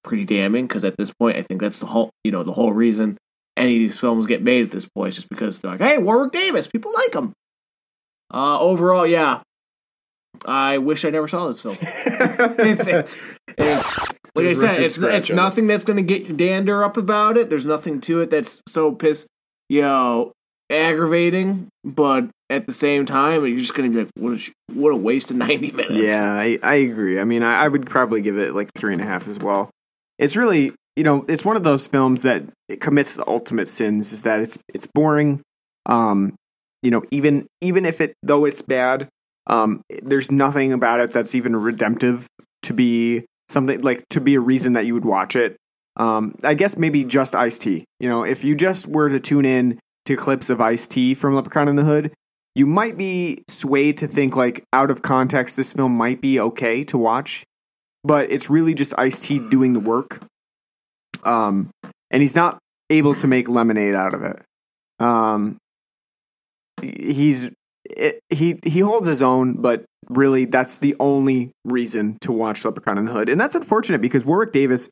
[0.03, 0.67] pretty damning.
[0.67, 3.17] Because at this point, I think that's the whole you know the whole reason
[3.57, 5.97] any of these films get made at this point is just because they're like, hey,
[5.97, 7.34] Warwick Davis, people like him.
[8.34, 9.41] Uh, overall, yeah,
[10.45, 11.77] I wish I never saw this film.
[11.81, 13.17] it's, it's,
[13.57, 13.99] it's
[14.36, 17.49] like I said, it's it's nothing that's going to get your dander up about it.
[17.49, 19.27] There's nothing to it that's so piss,
[19.69, 20.31] you know,
[20.69, 21.67] aggravating.
[21.84, 24.95] But at the same time, you're just going to be like, what a what a
[24.95, 26.01] waste of ninety minutes.
[26.01, 27.19] Yeah, I, I agree.
[27.19, 29.69] I mean, I, I would probably give it like three and a half as well.
[30.17, 34.11] It's really, you know, it's one of those films that it commits the ultimate sins.
[34.11, 35.41] Is that it's it's boring.
[35.86, 36.34] Um,
[36.81, 39.07] you know, even even if it though it's bad,
[39.47, 42.27] um, there's nothing about it that's even redemptive
[42.63, 45.57] to be something like to be a reason that you would watch it.
[45.97, 47.85] Um, I guess maybe just Ice T.
[47.99, 51.35] You know, if you just were to tune in to clips of Ice T from
[51.35, 52.13] Leprechaun in the Hood,
[52.55, 56.83] you might be swayed to think like out of context this film might be okay
[56.83, 57.43] to watch
[58.03, 60.21] but it's really just ice t doing the work
[61.23, 61.69] um
[62.11, 62.57] and he's not
[62.89, 64.41] able to make lemonade out of it
[64.99, 65.57] um
[66.81, 67.49] he's
[67.86, 72.97] it, he he holds his own but really that's the only reason to watch leprechaun
[72.97, 74.89] in the hood and that's unfortunate because warwick davis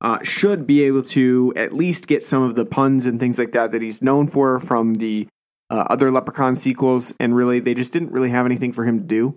[0.00, 3.52] uh, should be able to at least get some of the puns and things like
[3.52, 5.26] that that he's known for from the
[5.70, 9.04] uh, other Leprechaun sequels, and really they just didn't really have anything for him to
[9.04, 9.36] do.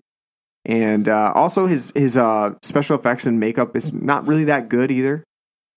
[0.65, 4.91] And uh, also his his uh, special effects and makeup is not really that good
[4.91, 5.23] either.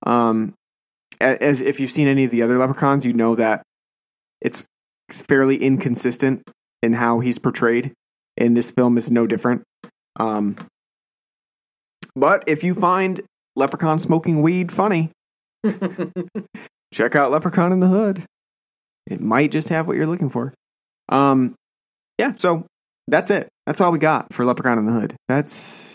[0.04, 0.54] Um,
[1.20, 3.62] as if you've seen any of the other Leprechauns, you know that
[4.40, 4.64] it's
[5.10, 6.42] fairly inconsistent
[6.82, 7.92] in how he's portrayed.
[8.36, 9.62] And this film is no different.
[10.18, 10.56] Um,
[12.14, 13.22] but if you find
[13.56, 15.10] Leprechaun smoking weed funny,
[16.92, 18.24] check out Leprechaun in the Hood.
[19.06, 20.54] It might just have what you're looking for.
[21.08, 21.54] Um,
[22.18, 22.66] yeah, so
[23.08, 23.48] that's it.
[23.66, 25.16] That's all we got for Leprechaun in the Hood.
[25.28, 25.94] That's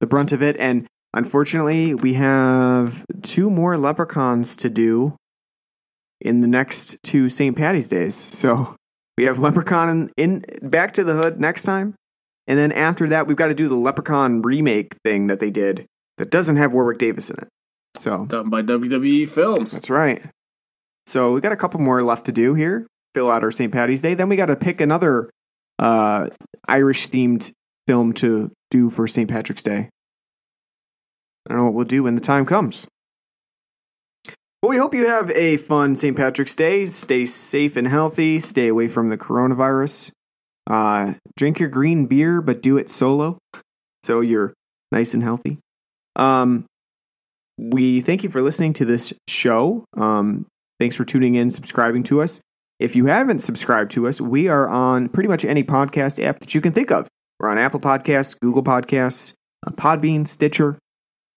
[0.00, 0.56] the brunt of it.
[0.58, 5.16] And unfortunately, we have two more leprechauns to do
[6.20, 7.56] in the next two St.
[7.56, 8.14] Patty's days.
[8.14, 8.76] So
[9.20, 11.94] we have Leprechaun in, in Back to the Hood next time.
[12.46, 15.84] And then after that, we've got to do the Leprechaun remake thing that they did
[16.16, 17.48] that doesn't have Warwick Davis in it.
[17.96, 19.72] So Done by WWE Films.
[19.72, 20.24] that's right.
[21.06, 22.86] So we got a couple more left to do here.
[23.14, 23.70] Fill out our St.
[23.70, 24.14] Patty's Day.
[24.14, 25.28] Then we got to pick another
[25.78, 26.28] uh,
[26.66, 27.52] Irish themed
[27.86, 29.28] film to do for St.
[29.28, 29.90] Patrick's Day.
[31.46, 32.86] I don't know what we'll do when the time comes.
[34.62, 36.16] But we hope you have a fun St.
[36.16, 36.84] Patrick's Day.
[36.86, 38.40] Stay safe and healthy.
[38.40, 40.12] Stay away from the coronavirus.
[40.68, 43.38] Uh, drink your green beer, but do it solo,
[44.02, 44.52] so you're
[44.92, 45.58] nice and healthy.
[46.16, 46.66] Um,
[47.58, 49.84] we thank you for listening to this show.
[49.96, 50.46] Um,
[50.78, 52.40] thanks for tuning in, subscribing to us.
[52.78, 56.54] If you haven't subscribed to us, we are on pretty much any podcast app that
[56.54, 57.08] you can think of.
[57.38, 59.34] We're on Apple Podcasts, Google Podcasts,
[59.66, 60.78] uh, Podbean, Stitcher,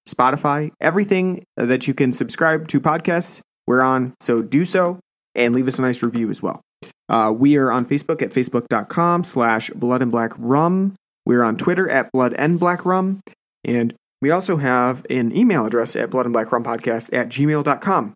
[0.08, 4.14] Spotify, everything that you can subscribe to podcasts, we're on.
[4.20, 5.00] So do so
[5.36, 6.62] and leave us a nice review as well.
[7.10, 10.96] Uh, we are on Facebook at facebook.com slash blood and black rum.
[11.26, 13.22] We're on Twitter at blood and black rum.
[13.64, 18.14] And we also have an email address at blood and black rum podcast at gmail.com.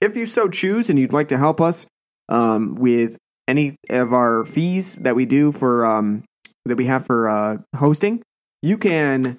[0.00, 1.86] If you so choose and you'd like to help us
[2.28, 3.16] um, with
[3.48, 6.24] any of our fees that we do for um,
[6.64, 8.22] that we have for uh, hosting,
[8.62, 9.38] you can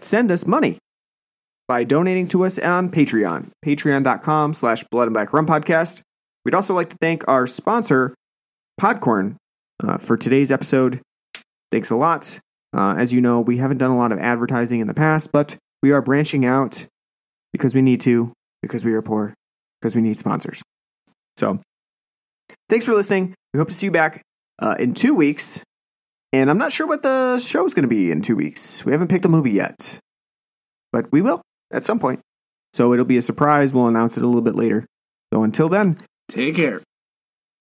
[0.00, 0.78] send us money
[1.66, 6.02] by donating to us on Patreon, patreon.com slash blood and black rum podcast.
[6.44, 8.14] We'd also like to thank our sponsor,
[8.80, 9.36] Podcorn,
[9.82, 11.00] uh, for today's episode.
[11.70, 12.38] Thanks a lot.
[12.76, 15.56] Uh, as you know, we haven't done a lot of advertising in the past, but
[15.82, 16.86] we are branching out
[17.52, 19.32] because we need to, because we are poor,
[19.80, 20.60] because we need sponsors.
[21.36, 21.60] So,
[22.68, 23.34] thanks for listening.
[23.52, 24.22] We hope to see you back
[24.58, 25.62] uh, in two weeks.
[26.32, 28.84] And I'm not sure what the show is going to be in two weeks.
[28.84, 30.00] We haven't picked a movie yet,
[30.92, 31.42] but we will
[31.74, 32.20] at some point.
[32.72, 33.74] So it'll be a surprise.
[33.74, 34.86] We'll announce it a little bit later.
[35.32, 35.98] So until then,
[36.28, 36.80] Take care.